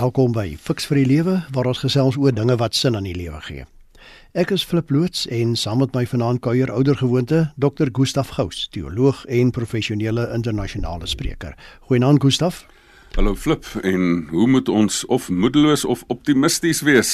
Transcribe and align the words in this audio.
Welkom 0.00 0.32
by 0.32 0.54
Fix 0.56 0.86
vir 0.88 0.96
die 1.02 1.08
Lewe 1.10 1.32
waar 1.52 1.66
ons 1.68 1.82
gesels 1.82 2.16
oor 2.16 2.32
dinge 2.32 2.54
wat 2.56 2.72
sin 2.78 2.94
aan 2.96 3.04
die 3.04 3.16
lewe 3.18 3.36
gee. 3.44 3.66
Ek 4.32 4.52
is 4.54 4.62
Flip 4.64 4.88
loods 4.88 5.26
en 5.28 5.50
saam 5.60 5.82
met 5.82 5.92
my 5.92 6.06
vanaand 6.08 6.40
kuier 6.40 6.70
oudergewoonte 6.72 7.40
Dr. 7.60 7.90
Gustaf 7.92 8.30
Gous, 8.38 8.62
teoloog 8.72 9.18
en 9.28 9.50
professionele 9.52 10.24
internasionale 10.32 11.08
spreker. 11.10 11.52
Goeienaand 11.90 12.22
Gustaf. 12.24 12.62
Hallo 13.18 13.34
Flip, 13.36 13.66
en 13.82 14.24
hoe 14.30 14.46
moet 14.48 14.70
ons 14.72 15.02
of 15.12 15.28
moedeloos 15.28 15.84
of 15.84 16.04
optimisties 16.08 16.80
wees? 16.86 17.12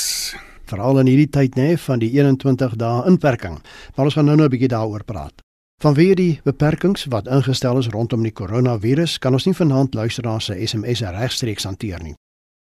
Veral 0.71 1.01
in 1.03 1.11
hierdie 1.11 1.33
tyd 1.33 1.59
nê 1.59 1.73
van 1.89 1.99
die 2.05 2.13
21 2.15 2.77
dae 2.79 3.01
inperking. 3.11 3.57
Maar 3.97 4.13
ons 4.13 4.19
gaan 4.21 4.31
nou 4.31 4.37
nou 4.37 4.47
'n 4.47 4.53
bietjie 4.55 4.71
daaroor 4.71 5.03
praat. 5.03 5.43
Vanweë 5.83 6.15
die 6.15 6.41
beperkings 6.45 7.09
wat 7.11 7.27
ingestel 7.27 7.79
is 7.79 7.91
rondom 7.91 8.23
die 8.23 8.33
koronavirus, 8.33 9.19
kan 9.19 9.33
ons 9.33 9.47
nie 9.47 9.55
vanaand 9.55 9.95
luisteraars 9.95 10.45
se 10.45 10.67
SMS 10.67 11.01
regstreeks 11.01 11.65
hanteer 11.65 12.03
nie. 12.03 12.15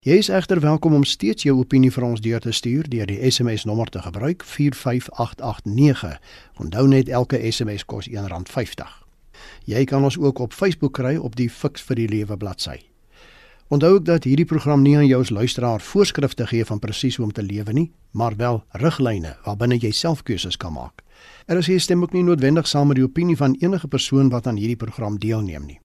Jy 0.03 0.17
is 0.19 0.27
egter 0.27 0.59
welkom 0.59 0.93
om 0.93 1.03
steeds 1.07 1.45
jou 1.47 1.53
opinie 1.61 1.87
vir 1.95 2.03
ons 2.03 2.19
deur 2.19 2.41
te 2.43 2.51
stuur 2.51 2.89
deur 2.91 3.07
die 3.07 3.21
SMS 3.23 3.63
nommer 3.63 3.87
te 3.87 4.01
gebruik 4.03 4.41
45889. 4.43 6.17
Onthou 6.59 6.87
net 6.91 7.07
elke 7.07 7.39
SMS 7.39 7.85
kos 7.87 8.09
R1.50. 8.11 8.89
Jy 9.63 9.83
kan 9.87 10.03
ons 10.03 10.17
ook 10.19 10.41
op 10.43 10.51
Facebook 10.51 10.97
kry 10.99 11.13
op 11.15 11.37
die 11.39 11.47
Fix 11.47 11.85
vir 11.87 11.95
die 12.01 12.07
Lewe 12.11 12.35
bladsy. 12.37 12.81
Onthou 13.71 13.93
ook 13.93 14.05
dat 14.05 14.27
hierdie 14.27 14.45
program 14.45 14.83
nie 14.83 14.97
aan 14.97 15.07
jou 15.07 15.21
as 15.23 15.31
luisteraar 15.31 15.79
voorskrifte 15.79 16.49
gee 16.51 16.67
van 16.67 16.83
presies 16.83 17.15
hoe 17.15 17.29
om 17.29 17.31
te 17.31 17.43
lewe 17.43 17.71
nie, 17.71 17.91
maar 18.11 18.35
wel 18.35 18.59
riglyne 18.83 19.37
waarbinne 19.45 19.79
jy 19.79 19.93
self 19.95 20.25
keuses 20.27 20.59
kan 20.59 20.75
maak. 20.75 20.99
Er 21.47 21.63
is 21.63 21.71
hier 21.71 21.79
stem 21.79 22.03
ook 22.03 22.11
nie 22.11 22.27
noodwendig 22.27 22.67
saam 22.67 22.91
met 22.91 22.99
die 22.99 23.07
opinie 23.07 23.39
van 23.39 23.55
enige 23.63 23.87
persoon 23.87 24.29
wat 24.35 24.51
aan 24.51 24.59
hierdie 24.59 24.83
program 24.83 25.15
deelneem 25.15 25.63
nie. 25.63 25.82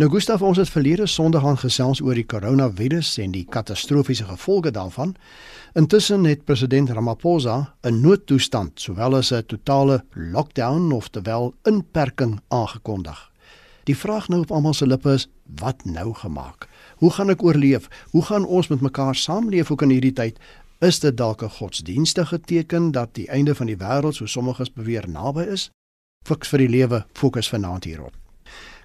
Nou 0.00 0.06
Gustaf, 0.08 0.40
ons 0.40 0.56
het 0.56 0.70
verlede 0.72 1.04
Sondag 1.06 1.44
aan 1.44 1.58
gesels 1.60 1.98
oor 2.00 2.16
die 2.16 2.24
koronavirus 2.24 3.10
en 3.20 3.34
die 3.34 3.42
katastrofiese 3.44 4.24
gevolge 4.24 4.70
daarvan. 4.72 5.10
Intussen 5.76 6.24
het 6.24 6.46
president 6.48 6.88
Ramaphosa 6.90 7.74
'n 7.82 8.00
noodtoestand 8.00 8.80
sowel 8.80 9.16
as 9.16 9.32
'n 9.32 9.44
totale 9.46 10.04
lockdown 10.14 10.92
of 10.92 11.08
terwyl 11.08 11.54
inperking 11.62 12.40
aangekondig. 12.48 13.30
Die 13.84 13.96
vraag 13.96 14.28
nou 14.28 14.40
op 14.40 14.50
almal 14.50 14.74
se 14.74 14.86
lippe 14.86 15.12
is: 15.12 15.28
wat 15.60 15.84
nou 15.84 16.14
gemaak? 16.14 16.68
Hoe 16.96 17.10
gaan 17.10 17.30
ek 17.30 17.42
oorleef? 17.42 17.88
Hoe 18.10 18.22
gaan 18.22 18.46
ons 18.46 18.68
met 18.68 18.80
mekaar 18.80 19.14
saamleef 19.14 19.70
ook 19.70 19.82
in 19.82 19.90
hierdie 19.90 20.12
tyd? 20.12 20.38
Is 20.78 21.00
dit 21.00 21.16
dalk 21.16 21.42
'n 21.42 21.48
godsdienstige 21.48 22.40
teken 22.40 22.90
dat 22.90 23.14
die 23.14 23.28
einde 23.28 23.54
van 23.54 23.66
die 23.66 23.76
wêreld, 23.76 24.14
so 24.14 24.26
sommiges 24.26 24.72
beweer, 24.72 25.08
naby 25.08 25.42
is? 25.42 25.70
Fiks 26.24 26.48
vir 26.48 26.58
die 26.58 26.68
lewe 26.68 27.06
fokus 27.12 27.48
vanaand 27.48 27.84
hierop. 27.84 28.21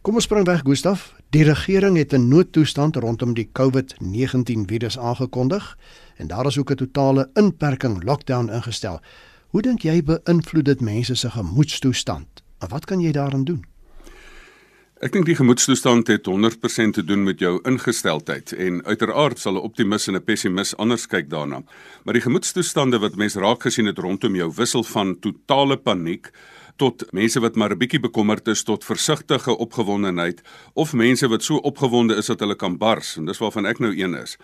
Kom 0.07 0.15
ons 0.15 0.23
spring 0.23 0.45
weg, 0.47 0.61
Gustaf. 0.63 1.01
Die 1.35 1.43
regering 1.43 1.97
het 1.97 2.13
'n 2.13 2.27
noodtoestand 2.27 2.95
rondom 2.95 3.33
die 3.33 3.49
COVID-19 3.51 4.63
virus 4.65 4.97
aangekondig 4.97 5.77
en 6.15 6.27
daar 6.27 6.45
is 6.45 6.57
ook 6.57 6.71
'n 6.71 6.75
totale 6.75 7.29
inperking, 7.33 8.03
lockdown 8.03 8.49
ingestel. 8.49 9.01
Hoe 9.47 9.61
dink 9.61 9.81
jy 9.81 10.03
beïnvloed 10.03 10.65
dit 10.65 10.81
mense 10.81 11.15
se 11.15 11.29
gemoedstoestand? 11.29 12.27
En 12.59 12.69
wat 12.69 12.85
kan 12.85 12.99
jy 12.99 13.11
daaraan 13.11 13.43
doen? 13.43 13.65
Ek 14.99 15.11
dink 15.11 15.25
die 15.25 15.35
gemoedstoestand 15.35 16.07
het 16.07 16.25
100% 16.25 16.93
te 16.93 17.03
doen 17.03 17.23
met 17.23 17.39
jou 17.39 17.59
ingesteldheid 17.63 18.51
en 18.51 18.85
uiteraard 18.85 19.39
sal 19.39 19.53
'n 19.53 19.61
optimis 19.61 20.07
en 20.07 20.15
'n 20.15 20.23
pessimis 20.23 20.77
anders 20.77 21.07
kyk 21.07 21.29
daarna. 21.29 21.63
Maar 22.03 22.13
die 22.13 22.23
gemoedstoestande 22.23 22.99
wat 22.99 23.15
mense 23.15 23.39
raak 23.39 23.61
gesien 23.61 23.85
het 23.85 23.97
rondom 23.97 24.35
jou 24.35 24.51
wissel 24.55 24.83
van 24.83 25.19
totale 25.19 25.77
paniek 25.77 26.31
tot 26.77 27.05
mense 27.11 27.39
wat 27.39 27.55
maar 27.55 27.71
'n 27.71 27.77
bietjie 27.77 27.99
bekommerd 27.99 28.47
is 28.47 28.63
tot 28.63 28.85
versigtige 28.85 29.57
opgewondenheid 29.57 30.41
of 30.73 30.93
mense 30.93 31.27
wat 31.27 31.43
so 31.43 31.55
opgewonde 31.55 32.15
is 32.15 32.25
dat 32.25 32.39
hulle 32.39 32.55
kan 32.55 32.77
bars 32.77 33.17
en 33.17 33.25
dis 33.25 33.37
waarvan 33.37 33.65
ek 33.65 33.79
nou 33.79 33.93
een 33.97 34.13
is. 34.13 34.37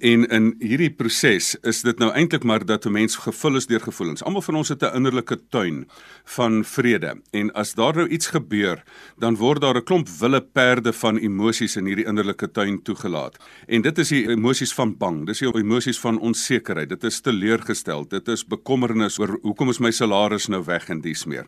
En 0.00 0.22
in 0.32 0.46
hierdie 0.64 0.88
proses 0.96 1.50
is 1.68 1.82
dit 1.84 1.98
nou 2.00 2.08
eintlik 2.16 2.44
maar 2.48 2.62
dat 2.64 2.86
'n 2.86 2.92
mens 2.92 3.16
gevul 3.16 3.56
is 3.56 3.66
deur 3.66 3.80
gevoelens. 3.80 4.22
Almal 4.22 4.42
van 4.42 4.54
ons 4.54 4.68
het 4.68 4.82
'n 4.82 4.96
innerlike 4.96 5.38
tuin 5.48 5.88
van 6.24 6.64
vrede. 6.64 7.20
En 7.30 7.52
as 7.52 7.74
daar 7.74 7.94
nou 7.94 8.08
iets 8.08 8.26
gebeur, 8.26 8.82
dan 9.18 9.36
word 9.36 9.60
daar 9.60 9.76
'n 9.76 9.84
klomp 9.84 10.08
wille 10.08 10.40
perde 10.40 10.92
van 10.92 11.16
emosies 11.16 11.76
in 11.76 11.84
hierdie 11.84 12.06
innerlike 12.06 12.50
tuin 12.50 12.82
toegelaat. 12.82 13.36
En 13.66 13.82
dit 13.82 13.98
is 13.98 14.08
die 14.08 14.28
emosies 14.28 14.72
van 14.74 14.96
bang, 14.96 15.26
dis 15.26 15.38
die 15.38 15.54
emosies 15.54 16.00
van 16.00 16.18
onsekerheid, 16.18 16.88
dit 16.88 17.04
is 17.04 17.20
teleurgestel, 17.20 18.08
dit 18.08 18.28
is 18.28 18.46
bekommernis 18.46 19.18
oor 19.18 19.38
hoekom 19.42 19.68
is 19.68 19.78
my 19.78 19.90
salaris 19.90 20.46
nou 20.46 20.64
weg 20.64 20.88
en 20.88 21.00
dies 21.00 21.24
meer. 21.24 21.46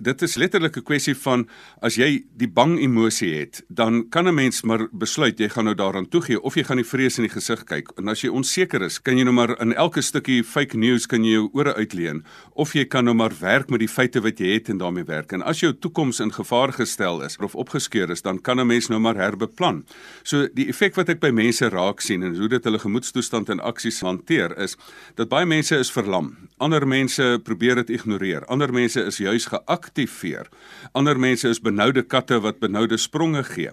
Dit 0.00 0.22
is 0.22 0.34
letterlik 0.34 0.76
'n 0.76 0.82
kwessie 0.82 1.16
van 1.16 1.48
as 1.80 1.94
jy 1.94 2.24
die 2.36 2.48
bang 2.48 2.78
emosie 2.78 3.34
het, 3.34 3.64
dan 3.68 4.08
kan 4.08 4.28
'n 4.28 4.34
mens 4.34 4.62
maar 4.62 4.88
besluit 4.92 5.38
jy 5.38 5.48
gaan 5.48 5.64
nou 5.64 5.74
daaraan 5.74 6.08
toegee 6.08 6.40
of 6.40 6.54
jy 6.54 6.64
gaan 6.64 6.76
die 6.76 6.86
vrees 6.86 7.18
in 7.18 7.24
die 7.24 7.32
gesig 7.32 7.64
kyk. 7.64 7.93
En 7.98 8.10
as 8.10 8.24
jy 8.24 8.30
onseker 8.34 8.82
is, 8.82 8.96
kan 8.98 9.18
jy 9.18 9.24
nou 9.26 9.34
maar 9.36 9.52
in 9.62 9.74
elke 9.78 10.02
stukkie 10.02 10.40
fake 10.46 10.78
news 10.80 11.06
kan 11.10 11.22
jy 11.22 11.36
jou 11.36 11.44
ore 11.54 11.74
uitleen 11.78 12.22
of 12.58 12.72
jy 12.74 12.84
kan 12.90 13.06
nou 13.06 13.14
maar 13.14 13.34
werk 13.38 13.70
met 13.70 13.82
die 13.84 13.90
feite 13.90 14.22
wat 14.24 14.40
jy 14.42 14.56
het 14.56 14.70
en 14.72 14.80
daarmee 14.80 15.06
werk. 15.06 15.32
En 15.36 15.44
as 15.46 15.60
jou 15.62 15.70
toekoms 15.72 16.18
in 16.24 16.32
gevaar 16.34 16.72
gestel 16.74 17.22
is 17.26 17.38
of 17.38 17.54
opgeskeur 17.54 18.10
is, 18.10 18.22
dan 18.22 18.40
kan 18.42 18.60
'n 18.60 18.66
mens 18.66 18.88
nou 18.88 18.98
maar 19.00 19.14
herbeplan. 19.14 19.84
So 20.22 20.48
die 20.54 20.68
effek 20.68 20.94
wat 20.94 21.08
ek 21.08 21.20
by 21.20 21.30
mense 21.30 21.68
raak 21.68 22.00
sien 22.00 22.22
en 22.22 22.36
hoe 22.36 22.48
dit 22.48 22.64
hulle 22.64 22.78
gemoedstoestand 22.78 23.48
en 23.48 23.60
aksies 23.60 24.00
hanteer 24.00 24.58
is 24.58 24.76
dat 25.14 25.28
baie 25.28 25.46
mense 25.46 25.76
is 25.76 25.90
verlam. 25.90 26.36
Ander 26.58 26.86
mense 26.86 27.40
probeer 27.44 27.74
dit 27.74 27.90
ignoreer. 27.90 28.44
Ander 28.46 28.72
mense 28.72 29.00
is 29.00 29.18
juis 29.18 29.46
geak 29.46 29.62
aktiveer. 29.66 30.48
Ander 30.92 31.18
mense 31.18 31.48
is 31.48 31.60
benoude 31.60 32.02
katte 32.02 32.40
wat 32.40 32.58
benoude 32.58 32.96
spronge 32.96 33.44
gee. 33.44 33.70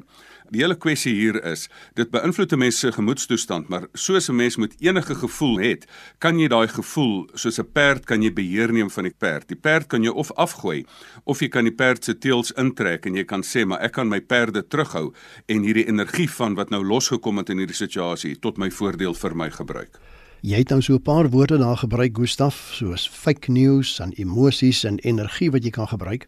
Die 0.51 0.59
hele 0.59 0.75
kwessie 0.75 1.13
hier 1.15 1.37
is, 1.47 1.69
dit 1.95 2.09
beïnvloed 2.11 2.51
'n 2.51 2.59
mens 2.59 2.79
se 2.79 2.91
gemoedstoestand, 2.91 3.69
maar 3.69 3.87
soos 3.93 4.27
'n 4.29 4.35
mens 4.35 4.57
met 4.57 4.75
enige 4.79 5.15
gevoel 5.15 5.59
het, 5.59 5.85
kan 6.19 6.39
jy 6.39 6.47
daai 6.47 6.67
gevoel 6.67 7.29
soos 7.33 7.59
'n 7.59 7.71
perd 7.71 8.05
kan 8.05 8.21
jy 8.21 8.33
beheer 8.33 8.73
neem 8.73 8.89
van 8.89 9.03
die 9.03 9.15
perd. 9.17 9.47
Die 9.47 9.55
perd 9.55 9.87
kan 9.87 10.03
jy 10.03 10.09
of 10.09 10.31
afgooi 10.31 10.85
of 11.23 11.39
jy 11.39 11.47
kan 11.47 11.63
die 11.63 11.75
perd 11.75 12.03
se 12.03 12.17
teels 12.17 12.51
intrek 12.51 13.05
en 13.05 13.15
jy 13.15 13.23
kan 13.23 13.43
sê, 13.43 13.65
maar 13.65 13.79
ek 13.79 13.91
kan 13.91 14.09
my 14.09 14.19
perde 14.19 14.67
terughou 14.67 15.13
en 15.47 15.63
hierdie 15.63 15.87
energie 15.87 16.29
van 16.29 16.55
wat 16.55 16.69
nou 16.69 16.83
losgekom 16.83 17.37
het 17.37 17.49
in 17.49 17.57
hierdie 17.57 17.75
situasie 17.75 18.39
tot 18.39 18.57
my 18.57 18.69
voordeel 18.69 19.13
vir 19.13 19.35
my 19.35 19.49
gebruik. 19.49 19.99
Jy 20.41 20.57
het 20.57 20.69
nou 20.69 20.81
so 20.81 20.93
'n 20.93 21.01
paar 21.01 21.29
woorde 21.29 21.57
daar 21.57 21.77
gebruik 21.77 22.17
Gustaf, 22.17 22.71
soos 22.73 23.07
fake 23.07 23.51
news 23.51 23.99
en 23.99 24.11
emosies 24.11 24.83
en 24.83 24.99
energie 24.99 25.51
wat 25.51 25.63
jy 25.63 25.69
kan 25.69 25.87
gebruik. 25.87 26.27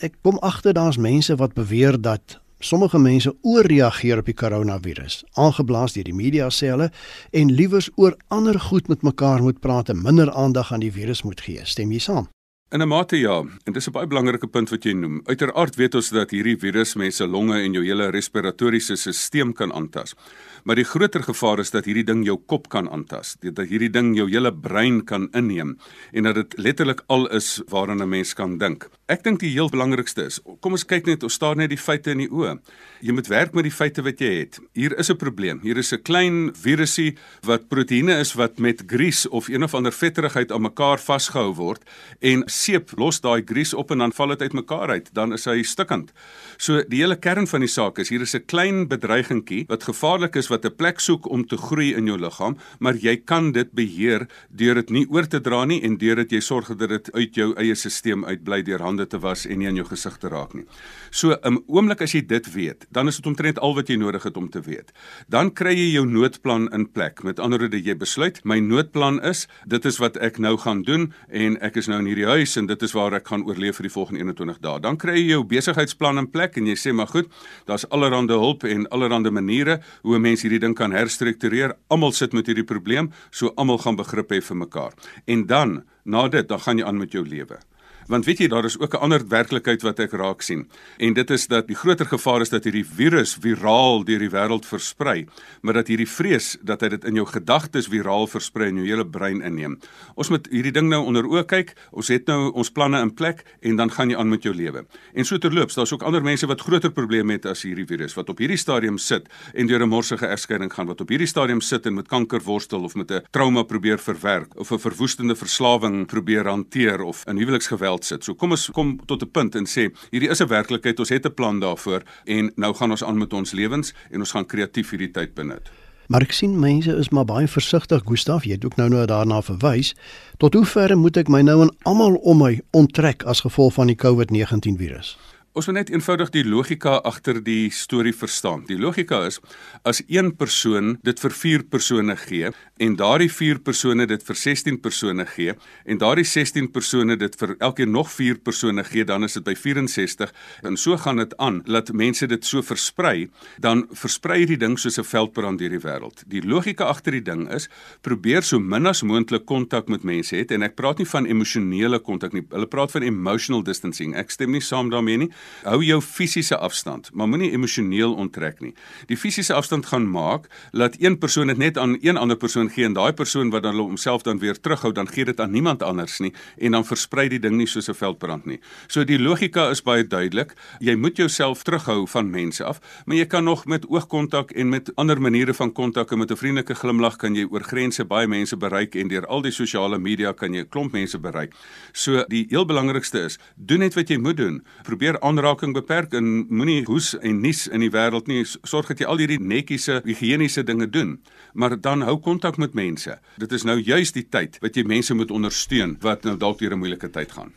Ek 0.00 0.12
kom 0.22 0.38
agter 0.38 0.72
daar's 0.72 0.96
mense 0.96 1.36
wat 1.36 1.54
beweer 1.54 2.00
dat 2.00 2.41
sommige 2.62 2.98
mense 2.98 3.32
ooreageer 3.42 4.22
op 4.22 4.28
die 4.30 4.36
koronavirus, 4.38 5.22
aangeblaas 5.34 5.96
deur 5.96 6.06
die 6.06 6.14
media 6.16 6.48
sê 6.50 6.70
hulle 6.70 6.90
en 7.32 7.50
liewers 7.50 7.90
oor 7.96 8.16
ander 8.28 8.58
goed 8.60 8.88
met 8.88 9.02
mekaar 9.02 9.42
moet 9.42 9.60
praat 9.60 9.90
en 9.92 10.02
minder 10.02 10.30
aandag 10.30 10.72
aan 10.72 10.84
die 10.84 10.92
virus 10.92 11.22
moet 11.26 11.42
gee. 11.42 11.60
Stem 11.64 11.92
jy 11.92 11.98
saam? 11.98 12.30
In 12.72 12.80
'n 12.80 12.88
mate 12.88 13.18
ja, 13.20 13.44
en 13.64 13.72
dis 13.72 13.86
'n 13.86 13.92
baie 13.92 14.06
belangrike 14.06 14.46
punt 14.46 14.70
wat 14.70 14.84
jy 14.84 14.92
noem. 14.92 15.20
Uiteraard 15.24 15.74
weet 15.76 15.94
ons 15.94 16.08
dat 16.08 16.30
hierdie 16.30 16.56
virus 16.56 16.94
mense 16.94 17.26
longe 17.26 17.60
en 17.60 17.72
jou 17.72 17.84
hele 17.84 18.10
respiratoriese 18.10 18.96
stelsel 18.96 19.52
kan 19.52 19.72
aantas. 19.72 20.14
Maar 20.62 20.78
die 20.78 20.86
groter 20.86 21.22
gevaar 21.22 21.58
is 21.58 21.72
dat 21.74 21.88
hierdie 21.88 22.06
ding 22.06 22.22
jou 22.26 22.36
kop 22.46 22.68
kan 22.70 22.86
aantas, 22.90 23.34
dat 23.42 23.66
hierdie 23.66 23.90
ding 23.90 24.12
jou 24.14 24.28
hele 24.30 24.52
brein 24.54 25.00
kan 25.04 25.26
inneem 25.34 25.74
en 26.12 26.28
dat 26.28 26.38
dit 26.38 26.54
letterlik 26.62 27.02
al 27.10 27.26
is 27.34 27.60
waaraan 27.68 28.02
'n 28.02 28.08
mens 28.08 28.34
kan 28.34 28.58
dink. 28.58 28.88
Ek 29.08 29.24
dink 29.24 29.40
die 29.40 29.50
heel 29.50 29.68
belangrikste 29.68 30.24
is, 30.24 30.40
kom 30.60 30.72
ons 30.72 30.84
kyk 30.84 31.06
net, 31.06 31.22
ons 31.22 31.34
staar 31.34 31.56
net 31.56 31.68
die 31.68 31.78
feite 31.78 32.10
in 32.10 32.18
die 32.18 32.30
oë. 32.30 32.58
Jy 33.00 33.12
moet 33.12 33.26
werk 33.26 33.54
met 33.54 33.64
die 33.64 33.74
feite 33.74 34.02
wat 34.02 34.20
jy 34.20 34.38
het. 34.38 34.60
Hier 34.72 34.98
is 34.98 35.10
'n 35.10 35.16
probleem. 35.16 35.60
Hier 35.62 35.76
is 35.76 35.92
'n 35.92 36.02
klein 36.02 36.54
virusie 36.54 37.16
wat 37.42 37.68
proteïene 37.68 38.20
is 38.20 38.34
wat 38.34 38.58
met 38.58 38.82
gries 38.86 39.28
of 39.28 39.48
een 39.48 39.62
of 39.62 39.74
ander 39.74 39.92
vetterigheid 39.92 40.52
aan 40.52 40.62
mekaar 40.62 40.98
vasgehou 40.98 41.54
word 41.54 41.82
en 42.20 42.42
seep 42.46 42.90
los 42.96 43.20
daai 43.20 43.42
gries 43.44 43.74
op 43.74 43.90
en 43.90 43.98
dan 43.98 44.12
val 44.12 44.28
dit 44.28 44.42
uitmekaar 44.42 44.88
uit, 44.88 45.10
dan 45.12 45.32
is 45.32 45.44
hy 45.44 45.62
stikkend. 45.62 46.12
So 46.56 46.82
die 46.88 47.00
hele 47.00 47.16
kern 47.16 47.46
van 47.46 47.60
die 47.60 47.68
saak 47.68 47.98
is 47.98 48.08
hier 48.08 48.20
is 48.20 48.34
'n 48.34 48.46
klein 48.46 48.88
bedreigingkie 48.88 49.64
wat 49.68 49.82
gevaarlik 49.82 50.36
is 50.36 50.48
wat 50.52 50.66
'n 50.68 50.76
plek 50.76 51.00
soek 51.00 51.28
om 51.30 51.46
te 51.46 51.56
groei 51.56 51.94
in 51.96 52.06
jou 52.06 52.18
liggaam, 52.18 52.56
maar 52.78 52.94
jy 52.94 53.16
kan 53.24 53.52
dit 53.52 53.72
beheer 53.72 54.28
deur 54.50 54.74
dit 54.74 54.90
nie 54.90 55.06
oor 55.08 55.26
te 55.26 55.40
dra 55.40 55.64
nie 55.64 55.80
en 55.82 55.96
deur 55.96 56.16
dit 56.16 56.32
jy 56.32 56.40
sorg 56.40 56.68
dat 56.76 56.88
dit 56.88 57.12
uit 57.12 57.34
jou 57.34 57.52
eie 57.56 57.74
stelsel 57.74 58.24
uitbly 58.26 58.62
deur 58.62 58.82
hande 58.82 59.06
te 59.06 59.18
was 59.18 59.46
en 59.46 59.58
nie 59.58 59.68
aan 59.68 59.76
jou 59.76 59.86
gesig 59.86 60.18
te 60.18 60.28
raak 60.28 60.54
nie. 60.54 60.64
So 61.10 61.36
'n 61.42 61.62
oomblik 61.66 62.02
as 62.02 62.12
jy 62.12 62.26
dit 62.26 62.52
weet, 62.52 62.86
dan 62.90 63.08
is 63.08 63.16
dit 63.16 63.26
omtrent 63.26 63.58
al 63.58 63.74
wat 63.74 63.88
jy 63.88 63.96
nodig 63.96 64.22
het 64.22 64.36
om 64.36 64.48
te 64.48 64.60
weet. 64.60 64.92
Dan 65.28 65.50
kry 65.50 65.74
jy 65.74 65.92
jou 65.92 66.06
noodplan 66.06 66.72
in 66.72 66.86
plek. 66.86 67.22
Met 67.22 67.38
ander 67.38 67.58
woorde, 67.58 67.82
jy 67.82 67.94
besluit, 67.96 68.44
my 68.44 68.58
noodplan 68.58 69.22
is, 69.22 69.46
dit 69.66 69.84
is 69.84 69.98
wat 69.98 70.16
ek 70.16 70.38
nou 70.38 70.56
gaan 70.56 70.82
doen 70.82 71.12
en 71.28 71.60
ek 71.60 71.76
is 71.76 71.86
nou 71.86 71.98
in 71.98 72.06
hierdie 72.06 72.26
huis 72.26 72.56
en 72.56 72.66
dit 72.66 72.82
is 72.82 72.92
waar 72.92 73.14
ek 73.14 73.28
gaan 73.28 73.44
oorleef 73.44 73.76
vir 73.76 73.88
die 73.88 73.92
volgende 73.92 74.20
21 74.20 74.58
dae. 74.60 74.80
Dan 74.80 74.96
kry 74.96 75.14
jy 75.14 75.28
jou 75.32 75.44
besigheidsplan 75.44 76.18
in 76.18 76.30
plek 76.30 76.56
en 76.56 76.66
jy 76.66 76.74
sê 76.74 76.92
maar 76.92 77.08
goed, 77.08 77.28
daar's 77.66 77.88
allerlei 77.90 78.26
hulp 78.26 78.64
en 78.64 78.88
allerlei 78.88 79.30
maniere 79.30 79.80
hoe 80.02 80.16
'n 80.16 80.20
mens 80.20 80.41
hierdie 80.42 80.60
ding 80.62 80.76
kan 80.78 80.94
herstruktureer. 80.94 81.76
Almal 81.92 82.14
sit 82.16 82.32
met 82.36 82.46
hierdie 82.50 82.66
probleem, 82.66 83.10
so 83.30 83.52
almal 83.56 83.80
gaan 83.82 83.98
begrip 83.98 84.32
hê 84.32 84.40
vir 84.42 84.56
mekaar. 84.56 84.96
En 85.26 85.46
dan, 85.46 85.82
na 86.04 86.28
dit, 86.28 86.48
dan 86.48 86.60
gaan 86.60 86.78
jy 86.78 86.86
aan 86.86 86.98
met 86.98 87.12
jou 87.12 87.24
lewe. 87.26 87.58
Want 88.06 88.24
weet 88.24 88.38
jy, 88.38 88.48
daar 88.48 88.64
is 88.64 88.78
ook 88.78 88.94
'n 88.94 89.02
ander 89.02 89.28
werklikheid 89.28 89.82
wat 89.82 89.98
ek 89.98 90.12
raak 90.12 90.42
sien. 90.42 90.68
En 90.98 91.12
dit 91.12 91.30
is 91.30 91.46
dat 91.46 91.66
die 91.66 91.76
groter 91.76 92.06
gevaar 92.06 92.40
is 92.40 92.48
dat 92.48 92.64
hierdie 92.64 92.86
virus 92.86 93.34
viraal 93.40 94.04
deur 94.04 94.18
die 94.18 94.30
wêreld 94.30 94.66
versprei, 94.66 95.26
maar 95.60 95.74
dat 95.74 95.86
hierdie 95.86 96.08
vrees 96.08 96.56
dat 96.62 96.80
hy 96.80 96.88
dit 96.88 97.04
in 97.04 97.14
jou 97.14 97.26
gedagtes 97.26 97.86
viraal 97.86 98.26
versprei 98.26 98.68
en 98.68 98.76
jou 98.76 98.86
hele 98.86 99.06
brein 99.06 99.42
inneem. 99.42 99.78
Ons 100.14 100.28
moet 100.28 100.48
hierdie 100.50 100.72
ding 100.72 100.88
nou 100.88 101.04
onder 101.04 101.24
oë 101.24 101.44
kyk. 101.46 101.74
Ons 101.90 102.08
het 102.08 102.26
nou 102.26 102.52
ons 102.52 102.70
planne 102.70 103.00
in 103.00 103.14
plek 103.14 103.44
en 103.60 103.76
dan 103.76 103.90
gaan 103.90 104.10
jy 104.10 104.16
aan 104.16 104.28
met 104.28 104.42
jou 104.42 104.54
lewe. 104.54 104.84
En 105.14 105.24
so 105.24 105.38
terloops, 105.38 105.74
daar's 105.74 105.92
ook 105.92 106.02
ander 106.02 106.22
mense 106.22 106.46
wat 106.46 106.60
groter 106.60 106.90
probleme 106.90 107.32
het 107.32 107.46
as 107.46 107.62
hierdie 107.62 107.86
virus 107.86 108.14
wat 108.14 108.28
op 108.28 108.38
hierdie 108.38 108.58
stadium 108.60 108.98
sit 108.98 109.28
en 109.54 109.66
deur 109.66 109.82
'n 109.82 109.88
morsige 109.88 110.26
egskeiding 110.26 110.72
gaan 110.72 110.86
wat 110.86 111.00
op 111.00 111.08
hierdie 111.08 111.26
stadium 111.26 111.60
sit 111.60 111.86
en 111.86 111.94
met 111.94 112.08
kanker 112.08 112.40
worstel 112.40 112.82
of 112.84 112.94
met 112.94 113.10
'n 113.10 113.22
trauma 113.30 113.62
probeer 113.62 113.98
verwerk 113.98 114.56
of 114.56 114.72
'n 114.72 114.78
verwoestende 114.78 115.36
verslawing 115.36 116.06
probeer 116.06 116.46
hanteer 116.48 117.02
of 117.02 117.24
in 117.26 117.36
huweliksgeweld 117.36 117.91
sit. 118.00 118.24
So 118.24 118.34
kom 118.34 118.50
ons 118.50 118.70
kom 118.70 118.98
tot 119.06 119.22
'n 119.22 119.30
punt 119.30 119.54
en 119.54 119.66
sê 119.66 119.90
hierdie 120.10 120.30
is 120.30 120.40
'n 120.40 120.48
werklikheid. 120.48 120.98
Ons 120.98 121.08
het 121.08 121.26
'n 121.26 121.34
plan 121.34 121.60
daarvoor 121.60 122.02
en 122.24 122.52
nou 122.56 122.74
gaan 122.74 122.90
ons 122.90 123.04
aan 123.04 123.18
met 123.18 123.32
ons 123.32 123.52
lewens 123.52 123.92
en 124.10 124.20
ons 124.20 124.30
gaan 124.30 124.46
kreatief 124.46 124.90
hierdie 124.90 125.10
tyd 125.10 125.34
benut. 125.34 125.70
Maar 126.06 126.22
ek 126.22 126.32
sien 126.32 126.58
mense 126.60 126.92
is 126.96 127.08
maar 127.08 127.24
baie 127.24 127.48
versigtig, 127.48 128.02
Gustaf, 128.04 128.44
jy 128.44 128.52
het 128.52 128.64
ook 128.64 128.76
nou 128.76 128.88
nou 128.88 129.06
daarna 129.06 129.42
verwys. 129.42 129.94
Tot 130.38 130.54
hoe 130.54 130.64
ver 130.66 130.98
moet 130.98 131.16
ek 131.16 131.28
my 131.28 131.40
nou 131.40 131.60
aan 131.60 131.70
almal 131.88 132.14
om 132.14 132.42
my 132.42 132.60
onttrek 132.70 133.22
as 133.22 133.40
gevolg 133.40 133.72
van 133.78 133.86
die 133.86 133.96
COVID-19 133.96 134.76
virus? 134.76 135.16
Ons 135.52 135.66
moet 135.68 135.76
net 135.76 135.90
eenvoudig 135.92 136.30
die 136.32 136.46
logika 136.48 136.94
agter 137.04 137.36
die 137.44 137.68
storie 137.76 138.14
verstaan. 138.16 138.62
Die 138.64 138.78
logika 138.80 139.18
is 139.28 139.36
as 139.84 139.98
een 140.08 140.30
persoon 140.40 140.94
dit 141.04 141.18
vir 141.20 141.34
4 141.36 141.64
persone 141.68 142.14
gee 142.16 142.48
en 142.80 142.94
daardie 142.96 143.28
4 143.28 143.60
persone 143.60 144.06
dit 144.08 144.24
vir 144.24 144.38
16 144.42 144.78
persone 144.80 145.26
gee 145.28 145.52
en 145.84 146.00
daardie 146.00 146.24
16 146.24 146.70
persone 146.72 147.18
dit 147.20 147.36
vir 147.36 147.52
elkeen 147.68 147.92
nog 147.92 148.08
4 148.08 148.40
persone 148.40 148.84
gee, 148.88 149.04
dan 149.04 149.28
is 149.28 149.36
dit 149.36 149.44
by 149.44 149.52
64 149.52 150.32
en 150.64 150.78
so 150.80 150.96
gaan 150.96 151.20
dit 151.20 151.36
aan 151.36 151.60
dat 151.68 151.92
mense 151.92 152.26
dit 152.32 152.48
so 152.48 152.64
versprei, 152.64 153.28
dan 153.60 153.84
versprei 153.92 154.38
hierdie 154.46 154.56
ding 154.56 154.78
soos 154.80 154.96
'n 154.98 155.04
veldbrand 155.04 155.60
deur 155.60 155.76
die 155.76 155.84
wêreld. 155.84 156.24
Die 156.32 156.40
logika 156.40 156.88
agter 156.88 157.12
die 157.12 157.22
ding 157.28 157.44
is 157.52 157.68
probeer 158.00 158.42
so 158.42 158.58
min 158.58 158.86
as 158.86 159.02
moontlik 159.02 159.44
kontak 159.44 159.88
met 159.88 160.02
mense 160.02 160.32
hê 160.32 160.48
en 160.48 160.62
ek 160.62 160.76
praat 160.76 160.98
nie 160.98 161.06
van 161.06 161.26
emosionele 161.26 161.98
kontak 161.98 162.32
nie. 162.32 162.42
Hulle 162.50 162.66
praat 162.66 162.92
van 162.92 163.02
emotional 163.02 163.62
distancing. 163.62 164.16
Ek 164.16 164.30
stem 164.30 164.50
nie 164.50 164.60
saam 164.60 164.88
daarmee 164.88 165.18
nie. 165.18 165.30
Hou 165.62 165.82
jou 165.82 166.00
fisiese 166.02 166.56
afstand, 166.58 167.10
maar 167.12 167.28
moenie 167.28 167.52
emosioneel 167.54 168.14
onttrek 168.14 168.60
nie. 168.60 168.74
Die 169.06 169.16
fisiese 169.16 169.54
afstand 169.54 169.86
gaan 169.86 170.08
maak 170.10 170.48
dat 170.72 170.96
een 170.98 171.18
persoon 171.18 171.46
dit 171.46 171.58
net 171.58 171.78
aan 171.78 171.96
een 172.00 172.16
ander 172.16 172.36
persoon 172.36 172.70
gee 172.70 172.84
en 172.84 172.92
daai 172.92 173.12
persoon 173.12 173.50
wat 173.50 173.62
dan 173.62 173.76
homself 173.76 174.22
dan 174.22 174.38
weer 174.38 174.60
terughou, 174.60 174.92
dan 174.92 175.08
gee 175.08 175.24
dit 175.24 175.40
aan 175.40 175.50
niemand 175.50 175.82
anders 175.82 176.18
nie 176.18 176.32
en 176.58 176.72
dan 176.72 176.84
versprei 176.84 177.28
die 177.28 177.38
ding 177.38 177.56
nie 177.56 177.66
soos 177.66 177.88
'n 177.88 177.94
veldbrand 177.94 178.46
nie. 178.46 178.60
So 178.86 179.04
die 179.04 179.18
logika 179.18 179.70
is 179.70 179.82
baie 179.82 180.06
duidelik. 180.06 180.54
Jy 180.80 180.94
moet 180.96 181.16
jouself 181.16 181.62
terughou 181.62 182.08
van 182.08 182.30
mense 182.30 182.64
af, 182.64 182.80
maar 183.06 183.16
jy 183.16 183.26
kan 183.26 183.44
nog 183.44 183.66
met 183.66 183.86
oogkontak 183.86 184.50
en 184.50 184.68
met 184.68 184.90
ander 184.96 185.20
maniere 185.20 185.54
van 185.54 185.72
kontak 185.72 186.12
en 186.12 186.18
met 186.18 186.30
'n 186.30 186.36
vriendelike 186.36 186.74
glimlag 186.74 187.16
kan 187.16 187.34
jy 187.34 187.46
oor 187.50 187.62
grense 187.62 188.04
baie 188.04 188.26
mense 188.26 188.56
bereik 188.56 188.94
en 188.94 189.08
deur 189.08 189.26
al 189.26 189.42
die 189.42 189.52
sosiale 189.52 189.98
media 189.98 190.32
kan 190.32 190.54
jy 190.54 190.60
'n 190.60 190.68
klomp 190.68 190.92
mense 190.92 191.18
bereik. 191.18 191.54
So 191.92 192.24
die 192.28 192.46
heel 192.48 192.64
belangrikste 192.64 193.20
is, 193.20 193.38
doen 193.56 193.78
net 193.78 193.94
wat 193.94 194.08
jy 194.08 194.18
moet 194.18 194.36
doen. 194.36 194.62
Probeer 194.82 195.18
aanraking 195.32 195.72
beperk 195.72 196.12
en 196.18 196.26
moenie 196.52 196.82
hoes 196.84 197.12
en 197.24 197.40
nies 197.40 197.64
in 197.72 197.80
die 197.84 197.90
wêreld 197.92 198.28
nie. 198.28 198.42
Sorg 198.68 198.90
dat 198.90 199.00
jy 199.00 199.08
al 199.08 199.22
hierdie 199.22 199.40
netjiese 199.40 200.00
higiëniese 200.04 200.64
dinge 200.68 200.88
doen, 200.92 201.16
maar 201.54 201.78
dan 201.80 202.04
hou 202.04 202.18
kontak 202.20 202.58
met 202.60 202.76
mense. 202.76 203.16
Dit 203.40 203.52
is 203.56 203.64
nou 203.64 203.78
juis 203.80 204.12
die 204.12 204.26
tyd 204.28 204.58
wat 204.62 204.76
jy 204.76 204.84
mense 204.88 205.16
moet 205.16 205.32
ondersteun 205.32 205.96
wat 206.04 206.26
nou 206.28 206.36
dalk 206.36 206.60
deur 206.60 206.74
'n 206.76 206.82
moeilike 206.82 207.10
tyd 207.10 207.32
gaan. 207.32 207.52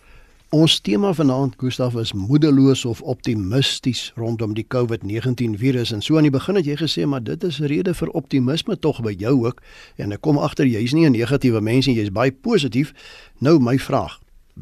Ons 0.50 0.80
tema 0.80 1.14
vanaand 1.14 1.56
Gustaf 1.58 1.96
is 1.96 2.14
moedeloos 2.14 2.86
of 2.86 3.02
optimisties 3.02 4.12
rondom 4.16 4.54
die 4.54 4.66
COVID-19 4.68 5.58
virus 5.58 5.92
en 5.92 6.02
so 6.02 6.18
aan 6.18 6.30
die 6.30 6.32
begin 6.32 6.56
het 6.56 6.66
jy 6.66 6.76
gesê 6.80 7.06
maar 7.06 7.24
dit 7.24 7.44
is 7.44 7.60
'n 7.60 7.66
rede 7.66 7.94
vir 7.94 8.10
optimisme 8.10 8.80
tog 8.80 9.02
by 9.02 9.16
jou 9.18 9.46
ook 9.46 9.62
en 9.98 10.12
ek 10.12 10.22
kom 10.22 10.38
agter 10.38 10.66
jy's 10.66 10.94
nie 10.94 11.06
'n 11.06 11.12
negatiewe 11.12 11.62
mens 11.62 11.88
nie 11.88 11.96
jy's 11.96 12.12
baie 12.12 12.32
positief. 12.32 12.94
Nou 13.40 13.60
my 13.60 13.78
vraag, 13.80 14.20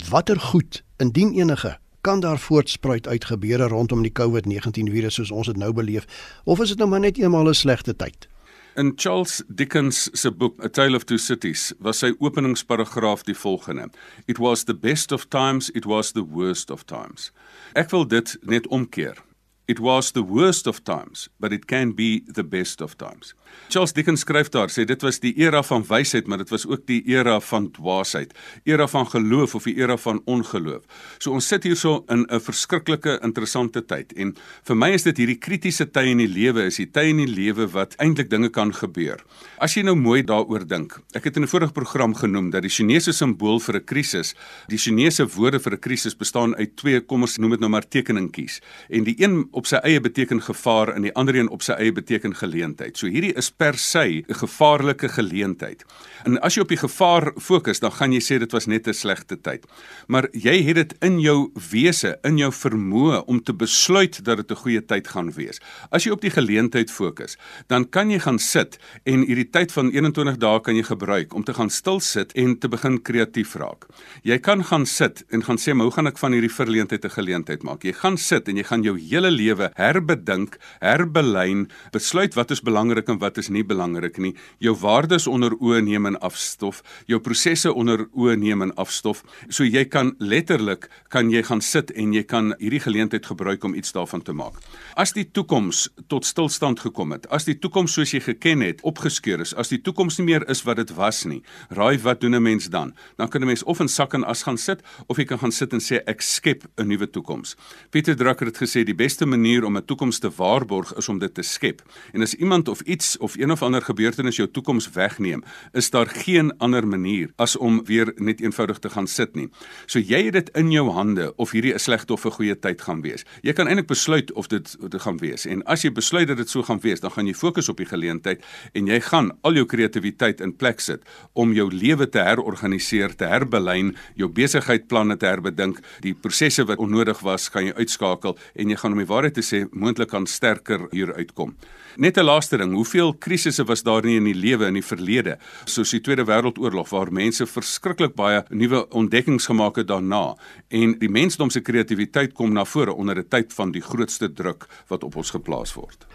watter 0.10 0.40
goed 0.40 0.84
indien 0.98 1.34
enige 1.34 1.83
kan 2.04 2.20
daar 2.20 2.40
voortspruit 2.40 3.08
uit 3.08 3.26
gebeure 3.26 3.68
rondom 3.68 4.02
die 4.04 4.12
COVID-19 4.20 4.92
virus 4.92 5.16
soos 5.16 5.32
ons 5.32 5.48
dit 5.48 5.58
nou 5.58 5.72
beleef 5.74 6.06
of 6.44 6.60
is 6.60 6.74
dit 6.74 6.78
nou 6.78 6.90
maar 6.92 7.00
net 7.00 7.18
eenmal 7.18 7.48
'n 7.48 7.56
slegte 7.56 7.96
tyd? 7.96 8.28
In 8.76 8.94
Charles 8.96 9.44
Dickens 9.48 10.10
se 10.12 10.32
boek 10.32 10.64
A 10.64 10.70
Tale 10.70 10.96
of 10.96 11.04
Two 11.04 11.18
Cities 11.18 11.74
was 11.80 12.00
sy 12.00 12.14
openingsparagraaf 12.20 13.24
die 13.24 13.36
volgende: 13.38 13.90
It 14.26 14.38
was 14.38 14.64
the 14.64 14.76
best 14.76 15.12
of 15.12 15.26
times, 15.26 15.70
it 15.70 15.86
was 15.86 16.12
the 16.12 16.26
worst 16.26 16.70
of 16.70 16.84
times. 16.84 17.32
Ek 17.74 17.90
wil 17.90 18.08
dit 18.08 18.38
net 18.42 18.68
omkeer. 18.68 19.18
It 19.66 19.80
was 19.80 20.12
the 20.12 20.26
worst 20.26 20.68
of 20.68 20.82
times, 20.84 21.30
but 21.40 21.52
it 21.52 21.66
can 21.66 21.94
be 21.96 22.24
the 22.26 22.44
best 22.44 22.82
of 22.82 22.96
times. 22.96 23.36
Charles 23.70 23.94
Dickens 23.94 24.22
skryf 24.22 24.50
daar 24.50 24.70
sê 24.70 24.86
dit 24.86 25.02
was 25.02 25.20
die 25.20 25.34
era 25.40 25.64
van 25.64 25.84
wysheid, 25.88 26.28
maar 26.28 26.38
dit 26.38 26.50
was 26.50 26.66
ook 26.68 26.86
die 26.86 27.02
era 27.10 27.40
van 27.40 27.72
dwaasheid, 27.72 28.34
era 28.64 28.88
van 28.88 29.08
geloof 29.10 29.56
of 29.56 29.64
die 29.64 29.76
era 29.78 29.98
van 29.98 30.22
ongeloof. 30.26 30.84
So 31.20 31.32
ons 31.32 31.48
sit 31.48 31.64
hierso 31.64 32.04
in 32.10 32.26
'n 32.30 32.40
verskriklike 32.40 33.20
interessante 33.24 33.82
tyd 33.82 34.14
en 34.14 34.36
vir 34.64 34.76
my 34.76 34.92
is 34.94 35.04
dit 35.04 35.18
hierdie 35.18 35.40
kritiese 35.40 35.86
tye 35.92 36.12
in 36.12 36.18
die 36.18 36.28
lewe 36.28 36.66
is 36.66 36.78
die 36.78 36.92
tye 36.92 37.10
in 37.10 37.18
die 37.18 37.28
lewe 37.28 37.68
wat 37.68 37.96
eintlik 37.98 38.30
dinge 38.30 38.50
kan 38.50 38.74
gebeur. 38.74 39.24
As 39.58 39.76
jy 39.76 39.84
nou 39.84 39.96
mooi 39.96 40.24
daaroor 40.24 40.68
dink. 40.68 41.00
Ek 41.16 41.24
het 41.24 41.38
in 41.38 41.44
'n 41.44 41.48
vorige 41.48 41.74
program 41.74 42.14
genoem 42.14 42.50
dat 42.52 42.62
die 42.62 42.70
Chinese 42.70 43.12
simbool 43.12 43.60
vir 43.60 43.76
'n 43.76 43.86
krisis, 43.86 44.36
die 44.68 44.78
Chinese 44.78 45.26
woorde 45.26 45.60
vir 45.60 45.74
'n 45.74 45.80
krisis 45.80 46.16
bestaan 46.16 46.56
uit 46.56 46.76
twee, 46.76 47.00
kom 47.02 47.22
ons 47.22 47.38
noem 47.38 47.52
dit 47.52 47.60
nou 47.60 47.70
maar 47.70 47.88
tekeningkies. 47.88 48.62
En 48.90 49.04
die 49.04 49.16
een 49.18 49.48
op 49.52 49.66
sy 49.66 49.76
eie 49.84 50.00
beteken 50.00 50.42
gevaar 50.42 50.96
en 50.96 51.02
die 51.02 51.14
ander 51.14 51.36
een 51.36 51.50
op 51.50 51.62
sy 51.62 51.74
eie 51.74 51.92
beteken 51.92 52.36
geleentheid. 52.36 52.98
So 52.98 53.08
hierdie 53.08 53.36
is 53.44 53.52
per 53.52 53.78
se 53.78 54.24
'n 54.24 54.40
gevaarlike 54.44 55.10
geleentheid. 55.10 55.84
En 56.24 56.40
as 56.42 56.56
jy 56.56 56.62
op 56.62 56.72
die 56.72 56.80
gevaar 56.80 57.34
fokus, 57.36 57.80
dan 57.80 57.92
gaan 57.92 58.14
jy 58.14 58.22
sê 58.24 58.40
dit 58.40 58.52
was 58.52 58.66
net 58.68 58.88
'n 58.88 58.94
slegte 58.94 59.36
tyd. 59.36 59.66
Maar 60.08 60.28
jy 60.32 60.64
het 60.64 60.76
dit 60.76 60.94
in 61.02 61.20
jou 61.20 61.52
wese, 61.72 62.18
in 62.24 62.38
jou 62.38 62.52
vermoë 62.52 63.26
om 63.26 63.44
te 63.44 63.54
besluit 63.54 64.24
dat 64.24 64.38
dit 64.38 64.52
'n 64.52 64.62
goeie 64.64 64.82
tyd 64.86 65.08
gaan 65.08 65.32
wees. 65.32 65.60
As 65.92 66.04
jy 66.04 66.12
op 66.12 66.22
die 66.22 66.30
geleentheid 66.30 66.92
fokus, 66.92 67.38
dan 67.68 67.90
kan 67.90 68.10
jy 68.10 68.20
gaan 68.20 68.40
sit 68.40 68.78
en 69.04 69.26
hierdie 69.26 69.50
tyd 69.50 69.72
van 69.72 69.92
21 69.92 70.38
dae 70.38 70.60
kan 70.62 70.76
jy 70.76 70.84
gebruik 70.84 71.34
om 71.34 71.44
te 71.44 71.54
gaan 71.54 71.70
stil 71.70 72.00
sit 72.00 72.32
en 72.34 72.60
te 72.60 72.68
begin 72.70 73.02
kreatief 73.02 73.56
raak. 73.56 73.86
Jy 74.24 74.40
kan 74.40 74.64
gaan 74.64 74.86
sit 74.86 75.24
en 75.30 75.44
gaan 75.44 75.58
sê, 75.58 75.74
"Maar 75.74 75.86
hoe 75.86 75.94
gaan 75.94 76.08
ek 76.08 76.18
van 76.18 76.32
hierdie 76.32 76.52
verleentheid 76.52 77.06
'n 77.06 77.10
geleentheid 77.10 77.64
maak?" 77.64 77.84
Jy 77.84 77.94
gaan 77.94 78.18
sit 78.18 78.48
en 78.48 78.56
jy 78.56 78.64
gaan 78.64 78.84
jou 78.84 79.00
hele 79.00 79.32
lewe 79.32 79.72
herbedink, 79.76 80.58
herbelyn, 80.80 81.70
besluit 81.92 82.34
wat 82.34 82.52
is 82.52 82.62
belangrik 82.62 83.10
en 83.10 83.18
wat 83.18 83.33
is 83.38 83.50
nie 83.50 83.64
belangrik 83.64 84.18
nie. 84.18 84.36
Jou 84.60 84.76
waardes 84.76 85.28
onder 85.28 85.56
oë 85.60 85.82
neem 85.82 86.06
en 86.06 86.20
afstof, 86.20 86.84
jou 87.08 87.20
prosesse 87.20 87.74
onder 87.74 88.08
oë 88.14 88.36
neem 88.38 88.62
en 88.62 88.74
afstof. 88.76 89.24
So 89.50 89.64
jy 89.64 89.86
kan 89.86 90.16
letterlik 90.20 90.90
kan 91.10 91.32
jy 91.32 91.44
gaan 91.44 91.62
sit 91.62 91.92
en 91.92 92.14
jy 92.14 92.24
kan 92.24 92.54
hierdie 92.60 92.82
geleentheid 92.84 93.26
gebruik 93.26 93.64
om 93.64 93.76
iets 93.76 93.92
daarvan 93.92 94.22
te 94.22 94.34
maak. 94.34 94.60
As 94.96 95.14
die 95.14 95.26
toekoms 95.26 95.90
tot 96.08 96.26
stilstand 96.26 96.80
gekom 96.80 97.12
het, 97.12 97.28
as 97.30 97.46
die 97.46 97.58
toekoms 97.60 97.94
soos 97.94 98.14
jy 98.14 98.22
geken 98.24 98.62
het 98.62 98.82
opgeskeur 98.84 99.42
is, 99.42 99.54
as 99.54 99.70
die 99.70 99.82
toekoms 99.82 100.20
nie 100.20 100.26
meer 100.26 100.48
is 100.50 100.64
wat 100.68 100.78
dit 100.78 100.94
was 100.98 101.24
nie, 101.26 101.42
raai 101.70 101.98
wat 102.04 102.22
doen 102.22 102.36
'n 102.36 102.44
mens 102.44 102.70
dan? 102.70 102.94
Dan 103.18 103.30
kan 103.30 103.42
'n 103.42 103.48
mens 103.48 103.64
of 103.64 103.80
in 103.80 103.88
sak 103.88 104.14
en 104.14 104.24
as 104.24 104.44
gaan 104.44 104.58
sit 104.58 104.82
of 105.08 105.18
jy 105.18 105.26
kan 105.26 105.40
gaan 105.40 105.52
sit 105.52 105.74
en 105.74 105.80
sê 105.80 106.02
ek 106.06 106.22
skep 106.22 106.64
'n 106.78 106.88
nuwe 106.88 107.10
toekoms. 107.10 107.56
Pieter 107.90 108.16
Drucker 108.16 108.46
het 108.46 108.58
gesê 108.58 108.84
die 108.84 108.96
beste 108.96 109.26
manier 109.26 109.64
om 109.66 109.78
'n 109.78 109.86
toekoms 109.86 110.20
te 110.20 110.30
waarborg 110.30 110.94
is 110.98 111.10
om 111.10 111.20
dit 111.20 111.34
te 111.34 111.42
skep. 111.42 111.82
En 112.14 112.22
as 112.22 112.34
iemand 112.34 112.68
of 112.68 112.82
iets 112.82 113.13
of 113.18 113.36
een 113.38 113.52
of 113.52 113.62
ander 113.62 113.82
gebeurtenis 113.82 114.36
jou 114.36 114.48
toekoms 114.52 114.90
wegneem, 114.94 115.44
is 115.72 115.90
daar 115.90 116.08
geen 116.08 116.58
ander 116.58 116.88
manier 116.88 117.32
as 117.36 117.56
om 117.58 117.86
weer 117.86 118.14
net 118.16 118.42
eenvoudig 118.42 118.80
te 118.80 118.90
gaan 118.90 119.08
sit 119.08 119.36
nie. 119.36 119.50
So 119.86 120.00
jy 120.00 120.24
het 120.26 120.34
dit 120.34 120.50
in 120.58 120.72
jou 120.72 120.90
hande 120.92 121.34
of 121.36 121.52
hierdie 121.52 121.74
'n 121.74 121.80
slegte 121.80 122.14
of 122.14 122.26
'n 122.26 122.32
goeie 122.32 122.60
tyd 122.60 122.82
gaan 122.82 123.02
wees. 123.02 123.26
Jy 123.42 123.54
kan 123.54 123.68
eintlik 123.68 123.88
besluit 123.88 124.32
of 124.32 124.48
dit 124.48 124.76
dit 124.90 125.02
gaan 125.02 125.18
wees. 125.18 125.46
En 125.46 125.64
as 125.64 125.82
jy 125.82 125.92
besluit 125.92 126.28
dat 126.28 126.38
dit 126.38 126.50
so 126.50 126.64
gaan 126.64 126.80
wees, 126.80 127.00
dan 127.00 127.12
gaan 127.12 127.28
jy 127.28 127.34
fokus 127.34 127.70
op 127.70 127.78
die 127.78 127.86
geleentheid 127.86 128.44
en 128.74 128.88
jy 128.88 129.00
gaan 129.00 129.32
al 129.42 129.54
jou 129.54 129.66
kreatiwiteit 129.66 130.42
in 130.42 130.56
plek 130.56 130.80
sit 130.80 131.02
om 131.34 131.54
jou 131.54 131.74
lewe 131.74 132.10
te 132.10 132.20
herorganiseer, 132.20 133.16
te 133.16 133.26
herbelyn, 133.26 133.96
jou 134.16 134.30
besigheidplanne 134.30 135.18
te 135.18 135.26
herbedink, 135.26 135.80
die 136.02 136.14
prosesse 136.14 136.66
wat 136.66 136.78
onnodig 136.78 137.20
was, 137.20 137.50
gaan 137.50 137.66
jy 137.66 137.74
uitskakel 137.74 138.38
en 138.56 138.70
jy 138.70 138.76
gaan 138.76 138.92
om 138.92 138.98
die 138.98 139.10
waarheid 139.10 139.34
te 139.34 139.46
sê 139.46 139.66
moontlik 139.72 140.10
kan 140.14 140.28
sterker 140.28 140.88
hier 140.92 141.14
uitkom. 141.16 141.56
Net 141.96 142.18
'n 142.18 142.26
laaste 142.26 142.58
ding, 142.58 142.74
hoeveel 142.74 143.14
krisisse 143.14 143.64
was 143.64 143.84
daar 143.84 144.04
nie 144.04 144.16
in 144.16 144.24
die 144.24 144.34
lewe 144.34 144.66
in 144.66 144.74
die 144.74 144.86
verlede, 144.86 145.38
soos 145.66 145.92
die 145.92 146.02
Tweede 146.02 146.26
Wêreldoorlog 146.26 146.90
waar 146.90 147.12
mense 147.12 147.46
verskriklik 147.46 148.16
baie 148.16 148.44
nuwe 148.50 148.90
ontdekkings 148.90 149.46
gemaak 149.46 149.76
het 149.76 149.88
daarna 149.88 150.36
en 150.70 151.00
die 151.00 151.10
mensdom 151.10 151.50
se 151.50 151.62
kreatiwiteit 151.62 152.34
kom 152.34 152.54
na 152.54 152.66
vore 152.66 152.94
onder 152.94 153.18
'n 153.18 153.28
tyd 153.30 153.54
van 153.54 153.72
die 153.72 153.82
grootste 153.82 154.34
druk 154.34 154.66
wat 154.88 155.04
op 155.04 155.16
ons 155.16 155.30
geplaas 155.30 155.74
word. 155.74 156.08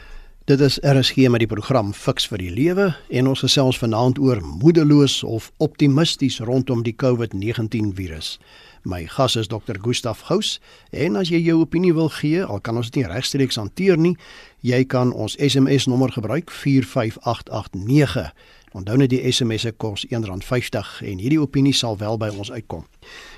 Dit 0.44 0.60
is 0.60 0.78
RSG 0.82 1.28
met 1.28 1.38
die 1.38 1.46
program 1.46 1.92
Fix 1.92 2.26
vir 2.26 2.38
die 2.38 2.50
Lewe 2.50 2.96
en 3.10 3.26
ons 3.26 3.40
gesels 3.40 3.78
vanaand 3.78 4.18
oor 4.18 4.40
moedeloos 4.40 5.22
of 5.22 5.52
optimisties 5.58 6.40
rondom 6.40 6.82
die 6.82 6.96
COVID-19 6.96 7.92
virus. 7.94 8.38
My 8.82 9.06
gas 9.06 9.36
is 9.36 9.48
Dr. 9.48 9.78
Gustaf 9.82 10.20
Gous 10.28 10.58
en 10.90 11.16
as 11.16 11.32
jy 11.32 11.40
jou 11.42 11.60
opinie 11.62 11.94
wil 11.94 12.08
gee, 12.08 12.44
al 12.44 12.60
kan 12.60 12.76
ons 12.76 12.90
dit 12.90 13.00
nie 13.00 13.08
regstreeks 13.10 13.58
hanteer 13.58 13.98
nie, 13.98 14.14
jy 14.60 14.84
kan 14.84 15.12
ons 15.12 15.36
SMS 15.38 15.88
nommer 15.90 16.12
gebruik 16.14 16.50
45889. 16.50 18.30
Onthou 18.76 18.98
net 19.00 19.10
die 19.10 19.22
SMS 19.32 19.64
se 19.66 19.72
kos 19.72 20.04
R1.50 20.10 21.00
en 21.08 21.18
hierdie 21.18 21.40
opinie 21.40 21.74
sal 21.74 21.98
wel 21.98 22.20
by 22.20 22.28
ons 22.36 22.52
uitkom. 22.52 22.84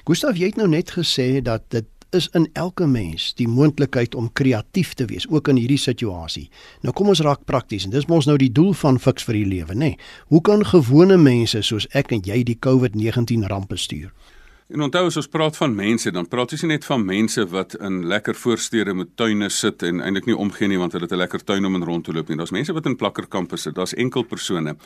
Gustaf, 0.09 0.37
jy 0.37 0.51
het 0.51 0.61
nou 0.61 0.69
net 0.69 0.93
gesê 0.97 1.39
dat 1.45 1.69
dit 1.71 1.87
is 2.11 2.29
in 2.35 2.49
elke 2.53 2.87
mens 2.87 3.35
die 3.39 3.49
moontlikheid 3.49 4.15
om 4.15 4.33
kreatief 4.33 4.95
te 4.95 5.05
wees 5.05 5.29
ook 5.31 5.49
in 5.49 5.61
hierdie 5.61 5.79
situasie. 5.79 6.49
Nou 6.83 6.95
kom 6.97 7.13
ons 7.13 7.23
raak 7.23 7.45
prakties 7.47 7.87
en 7.87 7.95
dis 7.95 8.09
mos 8.11 8.27
nou 8.27 8.37
die 8.41 8.51
doel 8.53 8.73
van 8.75 8.99
Fix 8.99 9.27
vir 9.29 9.39
die 9.39 9.47
lewe, 9.47 9.75
nê. 9.75 9.93
Nee. 9.95 10.11
Hoe 10.27 10.43
kan 10.43 10.65
gewone 10.67 11.17
mense 11.17 11.63
soos 11.63 11.87
ek 11.95 12.13
en 12.17 12.25
jy 12.27 12.43
die 12.47 12.59
COVID-19 12.59 13.47
ramp 13.51 13.71
bestuur? 13.71 14.11
En 14.71 14.85
onthou 14.87 15.09
as 15.09 15.17
ons 15.19 15.27
praat 15.27 15.57
van 15.59 15.73
mense, 15.75 16.11
dan 16.15 16.29
praat 16.31 16.53
ons 16.55 16.63
nie 16.63 16.69
net 16.71 16.85
van 16.87 17.03
mense 17.03 17.43
wat 17.51 17.73
in 17.83 18.05
lekker 18.07 18.37
voorstede 18.39 18.93
met 18.95 19.09
tuine 19.19 19.49
sit 19.51 19.83
en 19.83 19.99
eintlik 19.99 20.29
nie 20.29 20.37
omgee 20.39 20.69
nie 20.71 20.79
want 20.79 20.95
hulle 20.95 21.09
het 21.09 21.13
'n 21.13 21.19
lekker 21.19 21.43
tuin 21.45 21.65
om 21.67 21.75
in 21.75 21.83
rond 21.83 22.05
te 22.05 22.13
loop 22.13 22.29
nie. 22.29 22.37
Daar's 22.37 22.55
mense 22.55 22.73
wat 22.73 22.87
in 22.87 22.95
plakkerkampe 22.97 23.57
sit, 23.57 23.75
daar's 23.75 23.95
enkel 23.95 24.23
persone. 24.23 24.77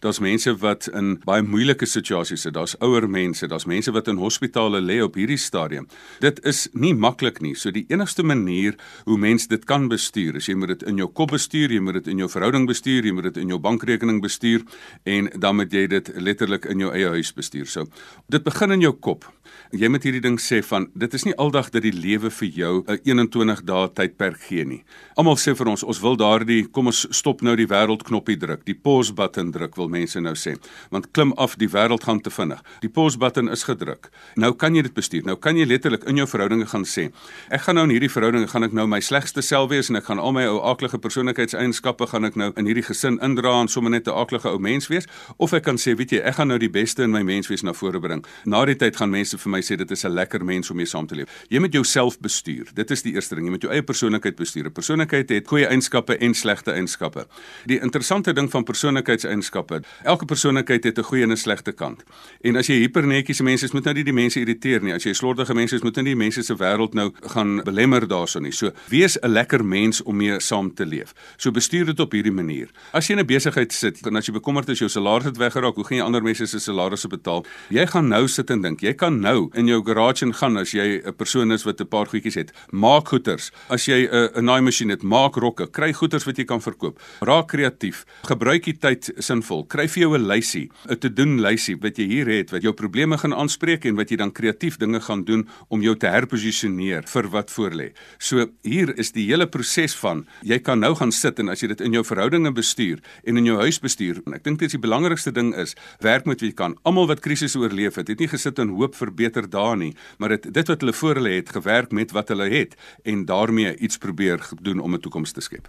Daar's 0.00 0.18
mense 0.18 0.56
wat 0.56 0.88
in 0.94 1.20
baie 1.24 1.42
moeilike 1.42 1.86
situasies 1.86 2.40
sit. 2.40 2.54
Daar's 2.54 2.74
ouer 2.80 3.10
mense, 3.10 3.46
daar's 3.46 3.66
mense 3.66 3.92
wat 3.92 4.08
in 4.08 4.16
hospitale 4.16 4.80
lê 4.80 5.02
op 5.02 5.14
hierdie 5.14 5.36
stadium. 5.36 5.86
Dit 6.20 6.40
is 6.44 6.68
nie 6.72 6.94
maklik 6.94 7.40
nie. 7.40 7.54
So 7.54 7.70
die 7.70 7.84
enigste 7.88 8.22
manier 8.22 8.74
hoe 9.04 9.18
mens 9.18 9.46
dit 9.46 9.64
kan 9.64 9.88
bestuur, 9.88 10.36
is 10.36 10.46
jy 10.46 10.54
moet 10.54 10.68
dit 10.68 10.82
in 10.82 10.96
jou 10.96 11.08
kop 11.12 11.30
bestuur, 11.30 11.70
jy 11.70 11.80
moet 11.80 11.94
dit 11.94 12.06
in 12.06 12.18
jou 12.18 12.28
verhouding 12.28 12.66
bestuur, 12.66 13.04
jy 13.04 13.12
moet 13.12 13.24
dit 13.24 13.36
in 13.36 13.48
jou 13.48 13.58
bankrekening 13.58 14.22
bestuur 14.22 14.62
en 15.04 15.28
dan 15.38 15.56
moet 15.56 15.72
jy 15.72 15.86
dit 15.86 16.10
letterlik 16.16 16.64
in 16.64 16.78
jou 16.78 16.92
eie 16.92 17.08
huis 17.08 17.32
bestuur. 17.32 17.66
So 17.66 17.84
dit 18.28 18.42
begin 18.42 18.70
in 18.70 18.80
jou 18.80 18.92
kop. 18.92 19.33
Jy 19.74 19.88
moet 19.90 20.04
hierdie 20.06 20.22
ding 20.22 20.36
sê 20.38 20.60
van 20.62 20.84
dit 20.94 21.14
is 21.18 21.24
nie 21.26 21.32
aldag 21.34 21.72
dat 21.74 21.82
die 21.82 21.90
lewe 21.90 22.30
vir 22.30 22.48
jou 22.48 22.84
'n 22.86 22.98
21 23.02 23.62
dae 23.66 23.88
tydperk 23.90 24.40
gee 24.46 24.64
nie. 24.64 24.84
Almal 25.16 25.34
sê 25.36 25.56
vir 25.56 25.66
ons 25.66 25.82
ons 25.82 26.00
wil 26.00 26.16
daardie 26.16 26.68
kom 26.70 26.86
ons 26.86 27.06
stop 27.10 27.42
nou 27.42 27.56
die 27.56 27.66
wêreld 27.66 28.04
knoppie 28.04 28.36
druk, 28.36 28.64
die 28.64 28.74
pause 28.74 29.12
button 29.12 29.50
druk 29.50 29.76
wil 29.76 29.88
mense 29.88 30.20
nou 30.20 30.34
sê. 30.34 30.54
Want 30.90 31.10
klim 31.12 31.32
af, 31.32 31.56
die 31.56 31.68
wêreld 31.68 32.04
gaan 32.04 32.20
te 32.20 32.30
vinnig. 32.30 32.62
Die 32.82 32.88
pause 32.88 33.18
button 33.18 33.48
is 33.48 33.64
gedruk. 33.64 34.10
Nou 34.36 34.52
kan 34.52 34.74
jy 34.74 34.82
dit 34.82 34.94
bestuur. 34.94 35.24
Nou 35.24 35.36
kan 35.36 35.56
jy 35.56 35.66
letterlik 35.66 36.04
in 36.04 36.16
jou 36.16 36.26
verhoudinge 36.26 36.66
gaan 36.66 36.84
sê, 36.84 37.10
ek 37.50 37.60
gaan 37.60 37.74
nou 37.74 37.84
in 37.84 37.90
hierdie 37.90 38.10
verhoudinge 38.10 38.48
gaan 38.48 38.62
ek 38.62 38.72
nou 38.72 38.86
my 38.86 39.00
slegste 39.00 39.42
self 39.42 39.70
wees 39.70 39.90
en 39.90 39.96
ek 39.96 40.04
gaan 40.04 40.18
al 40.18 40.32
my 40.32 40.46
ou 40.46 40.60
aaklige 40.62 40.98
persoonlikheidseienskappe 40.98 42.06
gaan 42.06 42.24
ek 42.24 42.36
nou 42.36 42.52
in 42.56 42.66
hierdie 42.66 42.86
gesin 42.86 43.18
indra 43.22 43.60
en 43.60 43.68
sommer 43.68 43.90
net 43.90 44.06
'n 44.06 44.14
aaklige 44.14 44.48
ou 44.50 44.58
mens 44.58 44.86
wees 44.88 45.06
of 45.38 45.52
ek 45.52 45.64
kan 45.64 45.76
sê, 45.76 45.96
weet 45.96 46.10
jy, 46.12 46.18
ek 46.18 46.34
gaan 46.34 46.48
nou 46.48 46.58
die 46.58 46.70
beste 46.70 47.02
in 47.02 47.10
my 47.10 47.22
mens 47.22 47.48
wees 47.48 47.62
na 47.62 47.72
vore 47.72 48.00
bring. 48.00 48.24
Na 48.44 48.64
die 48.64 48.76
tyd 48.76 48.96
gaan 48.96 49.10
mense 49.10 49.23
vir 49.30 49.50
my 49.50 49.60
sê 49.60 49.76
dit 49.76 49.90
is 49.90 50.04
'n 50.04 50.12
lekker 50.12 50.44
mens 50.44 50.70
om 50.70 50.76
mee 50.76 50.86
saam 50.86 51.06
te 51.06 51.14
leef. 51.14 51.28
Jy 51.48 51.58
moet 51.58 51.72
jouself 51.72 52.18
bestuur. 52.20 52.68
Dit 52.74 52.90
is 52.90 53.02
die 53.02 53.14
eerste 53.14 53.34
ding. 53.34 53.46
Jy 53.46 53.50
moet 53.50 53.62
jou 53.62 53.72
eie 53.72 53.82
persoonlikheid 53.82 54.36
bestuur. 54.36 54.66
'n 54.66 54.72
Persoonlikheid 54.72 55.28
het 55.28 55.48
goeie 55.48 55.66
eienskappe 55.66 56.16
en 56.18 56.34
slegte 56.34 56.72
eienskappe. 56.72 57.26
Die 57.66 57.80
interessante 57.80 58.32
ding 58.32 58.50
van 58.50 58.64
persoonlikheidseienskappe, 58.64 59.82
elke 60.02 60.24
persoonlikheid 60.24 60.84
het 60.84 60.98
'n 60.98 61.02
goeie 61.02 61.22
en 61.22 61.30
'n 61.30 61.36
slegte 61.36 61.72
kant. 61.72 62.04
En 62.42 62.56
as 62.56 62.66
jy 62.66 62.74
hipernetjiese 62.74 63.42
mense 63.42 63.64
is, 63.64 63.72
moet 63.72 63.84
nou 63.84 63.94
nie 63.94 64.04
die 64.04 64.12
mense 64.12 64.40
irriteer 64.40 64.82
nie. 64.82 64.92
As 64.92 65.04
jy 65.04 65.12
slordige 65.12 65.54
mense 65.54 65.74
is, 65.74 65.82
moet 65.82 65.94
nou 65.94 66.04
nie 66.04 66.14
die 66.14 66.22
mense 66.22 66.42
se 66.42 66.54
wêreld 66.54 66.94
nou 66.94 67.12
gaan 67.22 67.62
belemmer 67.64 68.08
daarso 68.08 68.40
nie. 68.40 68.52
So, 68.52 68.70
wees 68.88 69.18
'n 69.20 69.28
lekker 69.28 69.64
mens 69.64 70.02
om 70.02 70.16
mee 70.16 70.40
saam 70.40 70.74
te 70.74 70.86
leef. 70.86 71.12
So 71.36 71.50
bestuur 71.50 71.86
dit 71.86 72.00
op 72.00 72.12
hierdie 72.12 72.32
manier. 72.32 72.68
As 72.92 73.08
jy 73.08 73.16
'n 73.16 73.26
besigheid 73.26 73.72
sit 73.72 74.06
en 74.06 74.16
as 74.16 74.26
jy 74.26 74.32
bekommerd 74.32 74.68
is 74.68 74.78
jou 74.78 74.88
salaris 74.88 75.24
het 75.24 75.36
weggeraak, 75.36 75.74
hoe 75.74 75.84
gaan 75.84 75.98
jy 75.98 76.04
ander 76.04 76.22
mense 76.22 76.46
se 76.46 76.58
salarisse 76.58 77.08
betaal? 77.08 77.44
Jy 77.70 77.86
gaan 77.86 78.08
nou 78.08 78.28
sit 78.28 78.50
en 78.50 78.60
dink. 78.60 78.80
Jy 78.80 78.94
kan 78.94 79.13
nou 79.20 79.50
in 79.54 79.66
jou 79.66 79.82
garage 79.84 80.24
ingaan 80.26 80.56
as 80.56 80.72
jy 80.72 81.02
'n 81.04 81.14
persoon 81.14 81.52
is 81.52 81.64
wat 81.64 81.80
'n 81.80 81.88
paar 81.88 82.06
goedjies 82.06 82.34
het. 82.34 82.52
Maak 82.70 83.08
goeders. 83.08 83.50
As 83.68 83.86
jy 83.86 84.08
'n 84.10 84.30
'n 84.36 84.44
naaimasjien 84.44 84.90
het, 84.90 85.02
maak 85.02 85.36
rokke. 85.36 85.70
Kry 85.70 85.92
goeders 85.92 86.24
wat 86.24 86.36
jy 86.36 86.44
kan 86.44 86.60
verkoop. 86.60 87.00
Raak 87.20 87.48
kreatief. 87.48 88.04
Gebruik 88.22 88.64
die 88.64 88.78
tyd 88.78 89.12
sinvol. 89.18 89.64
Kry 89.66 89.88
vir 89.88 90.02
jou 90.02 90.18
'n 90.18 90.26
lysie, 90.26 90.70
'n 90.88 90.98
te-doen 90.98 91.40
lysie 91.40 91.76
wat 91.80 91.96
jy 91.96 92.06
hier 92.06 92.26
het 92.26 92.50
wat 92.50 92.62
jou 92.62 92.72
probleme 92.72 93.18
gaan 93.18 93.34
aanspreek 93.34 93.84
en 93.84 93.96
wat 93.96 94.10
jy 94.10 94.16
dan 94.16 94.32
kreatief 94.32 94.76
dinge 94.76 95.00
gaan 95.00 95.24
doen 95.24 95.48
om 95.68 95.82
jou 95.82 95.96
te 95.96 96.06
herposisioneer 96.06 97.02
vir 97.06 97.28
wat 97.28 97.50
voorlê. 97.50 97.92
So 98.18 98.46
hier 98.62 98.98
is 98.98 99.12
die 99.12 99.26
hele 99.26 99.46
proses 99.46 99.94
van 99.94 100.26
jy 100.42 100.58
kan 100.58 100.80
nou 100.80 100.94
gaan 100.94 101.12
sit 101.12 101.38
en 101.38 101.48
as 101.48 101.60
jy 101.60 101.68
dit 101.68 101.80
in 101.80 101.92
jou 101.92 102.04
verhoudinge 102.04 102.52
bestuur 102.52 103.00
en 103.24 103.36
in 103.36 103.44
jou 103.44 103.58
huis 103.58 103.78
bestuur. 103.78 104.22
En 104.26 104.34
ek 104.34 104.44
dink 104.44 104.58
dit 104.58 104.66
is 104.66 104.72
die 104.72 104.82
belangrikste 104.82 105.32
ding 105.32 105.54
is 105.54 105.74
werk 106.00 106.26
met 106.26 106.40
wie 106.40 106.50
jy 106.50 106.54
kan. 106.54 106.76
Almal 106.84 107.08
wat 107.10 107.20
krisisse 107.24 107.58
oorleef 107.58 107.98
het, 108.00 108.08
het 108.08 108.20
nie 108.20 108.28
gesit 108.28 108.58
en 108.62 108.74
hoop 108.76 108.94
vir 108.94 109.03
beter 109.12 109.50
dae 109.50 109.76
nie, 109.76 109.94
maar 110.18 110.28
dit 110.28 110.52
dit 110.54 110.68
wat 110.68 110.80
hulle 110.80 110.92
voor 110.92 111.14
hulle 111.14 111.36
het 111.36 111.48
gewerk 111.48 111.92
met 111.92 112.12
wat 112.12 112.28
hulle 112.28 112.48
het 112.48 112.76
en 113.02 113.24
daarmee 113.24 113.76
iets 113.76 113.98
probeer 113.98 114.48
doen 114.62 114.80
om 114.80 114.94
'n 114.94 115.00
toekoms 115.00 115.32
te 115.32 115.40
skep. 115.40 115.68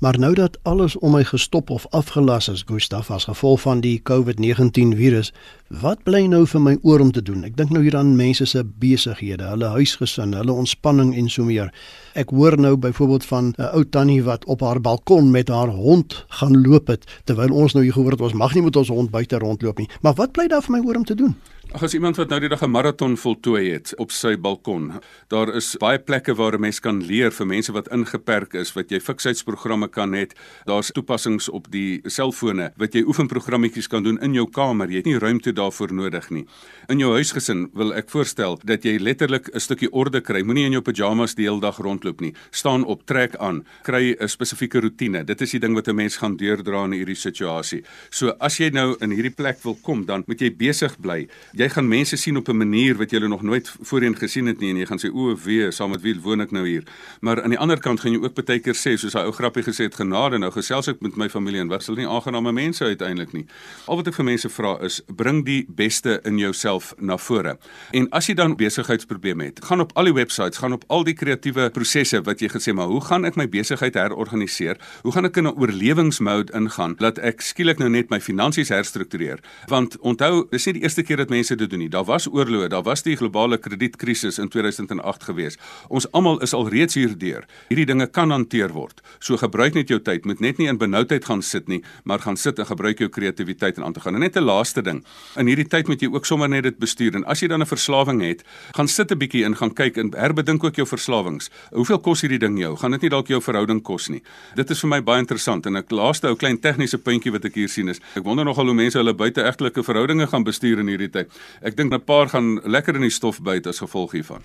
Maar 0.00 0.18
nou 0.18 0.34
dat 0.34 0.58
alles 0.62 0.98
om 0.98 1.12
my 1.12 1.24
gestop 1.24 1.70
of 1.70 1.86
afgelas 1.90 2.48
is, 2.48 2.62
Gustaf, 2.66 3.10
as 3.10 3.24
gevolg 3.24 3.60
van 3.60 3.80
die 3.80 4.00
COVID-19 4.10 4.94
virus, 4.96 5.28
wat 5.68 6.00
bly 6.02 6.22
nou 6.24 6.46
vir 6.48 6.60
my 6.60 6.72
oor 6.82 7.04
om 7.04 7.10
te 7.12 7.20
doen? 7.22 7.44
Ek 7.44 7.58
dink 7.58 7.68
nou 7.68 7.82
hier 7.84 7.98
aan 7.98 8.14
mense 8.16 8.46
se 8.48 8.62
besighede, 8.64 9.44
hulle 9.52 9.68
huisgesin, 9.74 10.32
hulle 10.32 10.56
ontspanning 10.56 11.12
en 11.20 11.28
so 11.28 11.44
meer. 11.44 11.68
Ek 12.16 12.32
hoor 12.32 12.56
nou 12.56 12.78
byvoorbeeld 12.80 13.28
van 13.28 13.52
'n 13.58 13.68
ou 13.76 13.84
tannie 13.84 14.22
wat 14.24 14.44
op 14.44 14.64
haar 14.64 14.80
balkon 14.80 15.30
met 15.30 15.48
haar 15.48 15.68
hond 15.68 16.24
gaan 16.28 16.62
loop 16.62 16.86
het, 16.86 17.04
terwyl 17.24 17.52
ons 17.52 17.72
nou 17.76 17.84
hier 17.84 17.92
gehoor 17.92 18.16
het 18.16 18.20
ons 18.20 18.32
mag 18.32 18.54
nie 18.54 18.62
met 18.62 18.76
ons 18.76 18.88
hond 18.88 19.10
buite 19.10 19.38
rondloop 19.38 19.78
nie. 19.78 19.88
Maar 20.00 20.14
wat 20.14 20.32
bly 20.32 20.48
daar 20.48 20.62
vir 20.62 20.78
my 20.78 20.86
oor 20.86 20.96
om 20.96 21.04
te 21.04 21.14
doen? 21.14 21.36
As 21.70 21.94
iemand 21.94 22.16
wat 22.18 22.32
nou 22.32 22.40
die 22.42 22.48
dag 22.50 22.64
'n 22.66 22.70
maraton 22.70 23.16
voltooi 23.16 23.70
het 23.70 23.94
op 23.96 24.10
sy 24.10 24.36
balkon. 24.36 25.00
Daar 25.28 25.54
is 25.54 25.76
baie 25.78 25.98
plekke 25.98 26.34
waar 26.34 26.54
'n 26.54 26.60
mens 26.60 26.80
kan 26.80 27.02
leer 27.06 27.30
vir 27.30 27.46
mense 27.46 27.72
wat 27.72 27.88
ingeperk 27.88 28.54
is, 28.54 28.72
wat 28.72 28.90
jy 28.90 29.00
fiksheidsprogramme 29.00 29.88
kan 29.88 30.12
hê. 30.12 30.26
Daar's 30.64 30.90
toepassings 30.90 31.48
op 31.48 31.70
die 31.70 32.00
selfone 32.04 32.72
wat 32.76 32.92
jy 32.92 33.02
oefenprogrammetjies 33.02 33.86
kan 33.88 34.02
doen 34.02 34.18
in 34.20 34.34
jou 34.34 34.50
kamer. 34.50 34.88
Jy 34.88 34.96
het 34.96 35.04
nie 35.04 35.18
ruimte 35.18 35.52
daarvoor 35.52 35.92
nodig 35.92 36.30
nie. 36.30 36.46
In 36.88 36.98
jou 36.98 37.12
huisgesin 37.12 37.70
wil 37.72 37.94
ek 37.94 38.10
voorstel 38.10 38.58
dat 38.64 38.82
jy 38.82 38.98
letterlik 38.98 39.48
'n 39.54 39.60
stukkie 39.60 39.92
orde 39.92 40.20
kry. 40.20 40.42
Moenie 40.42 40.64
in 40.64 40.72
jou 40.72 40.82
pyjamas 40.82 41.34
die 41.34 41.44
hele 41.44 41.60
dag 41.60 41.78
rondloop 41.78 42.20
nie. 42.20 42.34
Staan 42.50 42.84
op, 42.84 43.06
trek 43.06 43.36
aan, 43.36 43.64
kry 43.82 44.16
'n 44.20 44.28
spesifieke 44.28 44.80
rotine. 44.80 45.24
Dit 45.24 45.40
is 45.40 45.50
die 45.50 45.60
ding 45.60 45.74
wat 45.74 45.86
'n 45.86 45.94
mens 45.94 46.16
gaan 46.16 46.36
deurdra 46.36 46.84
in 46.84 46.92
hierdie 46.92 47.14
situasie. 47.14 47.84
So 48.10 48.28
as 48.40 48.58
jy 48.58 48.70
nou 48.70 48.96
in 49.00 49.10
hierdie 49.10 49.34
plek 49.34 49.62
wil 49.62 49.78
kom, 49.82 50.04
dan 50.04 50.24
moet 50.26 50.40
jy 50.40 50.50
besig 50.56 51.00
bly 51.00 51.28
jy 51.60 51.68
gaan 51.68 51.88
mense 51.88 52.16
sien 52.16 52.36
op 52.36 52.48
'n 52.48 52.56
manier 52.56 52.96
wat 52.96 53.10
jy 53.10 53.18
nog 53.18 53.42
nooit 53.42 53.72
voorheen 53.80 54.16
gesien 54.16 54.46
het 54.46 54.60
nie 54.60 54.70
en 54.70 54.76
jy 54.76 54.86
gaan 54.86 54.98
sê 54.98 55.10
o, 55.12 55.36
wee, 55.44 55.70
saam 55.70 55.90
met 55.90 56.00
wie 56.00 56.14
woon 56.20 56.40
ek 56.40 56.50
nou 56.50 56.66
hier? 56.66 56.84
Maar 57.20 57.42
aan 57.42 57.50
die 57.50 57.58
ander 57.58 57.78
kant 57.80 58.00
gaan 58.00 58.12
jy 58.12 58.18
ook 58.22 58.34
baie 58.34 58.58
keer 58.60 58.74
sê 58.74 58.96
soos 58.96 59.12
daai 59.12 59.26
ou 59.26 59.32
grappie 59.32 59.62
gesê 59.62 59.84
het 59.84 59.94
genade 59.94 60.38
nou 60.38 60.50
gesels 60.50 60.88
ek 60.88 61.00
met 61.00 61.16
my 61.16 61.28
familie 61.28 61.60
en 61.60 61.68
wat 61.68 61.82
sal 61.82 61.94
nie 61.94 62.06
aangename 62.06 62.52
mense 62.52 62.84
uiteindelik 62.84 63.32
nie. 63.32 63.46
Al 63.86 63.96
wat 63.96 64.06
ek 64.06 64.14
vir 64.14 64.24
mense 64.24 64.48
vra 64.48 64.78
is 64.82 65.02
bring 65.06 65.44
die 65.44 65.66
beste 65.68 66.20
in 66.24 66.38
jouself 66.38 66.94
na 66.98 67.16
vore. 67.16 67.58
En 67.92 68.08
as 68.10 68.26
jy 68.26 68.34
dan 68.34 68.56
besigheidsprobleme 68.56 69.44
het, 69.44 69.64
gaan 69.64 69.80
op 69.80 69.92
al 69.94 70.04
die 70.04 70.14
websites, 70.14 70.58
gaan 70.58 70.72
op 70.72 70.84
al 70.88 71.04
die 71.04 71.14
kreatiewe 71.14 71.70
prosesse 71.70 72.22
wat 72.22 72.40
jy 72.40 72.48
gesê 72.48 72.72
maar 72.72 72.86
hoe 72.86 73.00
gaan 73.00 73.24
ek 73.24 73.36
my 73.36 73.48
besigheid 73.48 73.94
herorganiseer? 73.94 74.78
Hoe 75.02 75.12
gaan 75.12 75.24
ek 75.24 75.36
in 75.36 75.46
'n 75.46 75.58
oorlewingsmode 75.60 76.52
ingaan 76.52 76.96
dat 76.98 77.18
ek 77.18 77.40
skielik 77.40 77.78
nou 77.78 77.88
net 77.88 78.10
my 78.10 78.20
finansies 78.20 78.68
herstruktureer? 78.68 79.40
Want 79.68 79.98
onthou, 79.98 80.48
dis 80.50 80.66
nie 80.66 80.72
die 80.72 80.82
eerste 80.82 81.02
keer 81.02 81.16
dat 81.16 81.28
mense 81.28 81.49
mense 81.50 81.56
dit 81.56 81.70
doen 81.70 81.80
nie. 81.82 81.90
Daar 81.90 82.04
was 82.04 82.28
oorloë, 82.28 82.68
daar 82.70 82.84
was 82.84 83.02
die 83.02 83.16
globale 83.16 83.58
kredietkrisis 83.58 84.38
in 84.38 84.48
2008 84.48 85.24
gewees. 85.24 85.58
Ons 85.88 86.06
almal 86.12 86.40
is 86.42 86.54
al 86.54 86.68
reeds 86.68 86.94
hierdeur. 86.94 87.46
Hierdie 87.68 87.86
dinge 87.86 88.06
kan 88.06 88.30
hanteer 88.30 88.72
word. 88.72 89.00
So 89.18 89.36
gebruik 89.36 89.74
net 89.74 89.88
jou 89.88 90.00
tyd, 90.00 90.24
moet 90.24 90.40
net 90.40 90.58
nie 90.58 90.68
in 90.68 90.78
benoudheid 90.78 91.24
gaan 91.24 91.42
sit 91.42 91.68
nie, 91.68 91.82
maar 92.04 92.20
gaan 92.20 92.36
sit 92.36 92.58
en 92.58 92.66
gebruik 92.66 92.98
jou 92.98 93.08
kreatiwiteit 93.08 93.78
en 93.78 93.84
aan 93.84 93.92
te 93.92 94.00
gaan. 94.00 94.14
En 94.14 94.20
net 94.20 94.36
'n 94.36 94.44
laaste 94.44 94.82
ding. 94.82 95.04
In 95.36 95.46
hierdie 95.46 95.68
tyd 95.68 95.88
moet 95.88 96.00
jy 96.00 96.08
ook 96.12 96.26
sommer 96.26 96.48
net 96.48 96.62
dit 96.62 96.78
bestuur. 96.78 97.14
En 97.14 97.24
as 97.24 97.40
jy 97.40 97.48
dan 97.48 97.60
'n 97.60 97.66
verslawing 97.66 98.22
het, 98.22 98.44
gaan 98.74 98.88
sit 98.88 99.10
'n 99.10 99.18
bietjie 99.18 99.44
in, 99.44 99.56
gaan 99.56 99.74
kyk 99.74 99.96
en 99.96 100.10
herbedink 100.14 100.64
ook 100.64 100.76
jou 100.76 100.86
verslawings. 100.86 101.50
Hoeveel 101.72 101.98
kos 101.98 102.20
hierdie 102.20 102.38
ding 102.38 102.58
jou? 102.58 102.76
Gaan 102.76 102.90
dit 102.90 103.00
nie 103.02 103.10
dalk 103.10 103.28
jou 103.28 103.40
verhouding 103.40 103.82
kos 103.82 104.08
nie? 104.08 104.22
Dit 104.54 104.70
is 104.70 104.80
vir 104.80 104.88
my 104.88 105.00
baie 105.02 105.18
interessant 105.18 105.66
en 105.66 105.76
'n 105.76 105.84
laaste 105.88 106.28
ou 106.28 106.36
klein 106.36 106.58
tegniese 106.58 106.98
puntjie 106.98 107.32
wat 107.32 107.44
ek 107.44 107.54
hier 107.54 107.68
sien 107.68 107.88
is, 107.88 108.00
ek 108.16 108.24
wonder 108.24 108.44
nogal 108.44 108.66
hoe 108.66 108.74
mense 108.74 108.98
hulle 108.98 109.14
buiteegtelike 109.14 109.82
verhoudinge 109.82 110.26
gaan 110.26 110.44
bestuur 110.44 110.78
in 110.78 110.86
hierdie 110.86 111.10
tyd. 111.10 111.30
Ek 111.62 111.76
dink 111.76 111.92
'n 111.92 112.04
paar 112.04 112.28
gaan 112.28 112.60
lekker 112.64 112.94
in 112.94 113.00
die 113.00 113.10
stof 113.10 113.42
byt 113.42 113.66
as 113.66 113.78
gevolg 113.78 114.12
hiervan. 114.12 114.42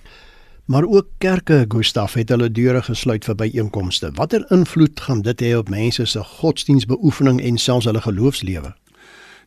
Maar 0.66 0.84
ook 0.84 1.08
kerke, 1.18 1.66
Gustaf, 1.68 2.14
het 2.14 2.30
hulle 2.30 2.52
deure 2.52 2.82
gesluit 2.82 3.26
vir 3.26 3.36
byeenkomste. 3.36 4.12
Watter 4.18 4.46
invloed 4.50 5.00
gaan 5.00 5.22
dit 5.22 5.42
hê 5.42 5.54
op 5.58 5.70
mense 5.70 6.06
se 6.06 6.24
godsdienstbeoefening 6.24 7.42
en 7.42 7.58
selfs 7.58 7.86
hulle 7.86 8.02
geloofslewe? 8.02 8.74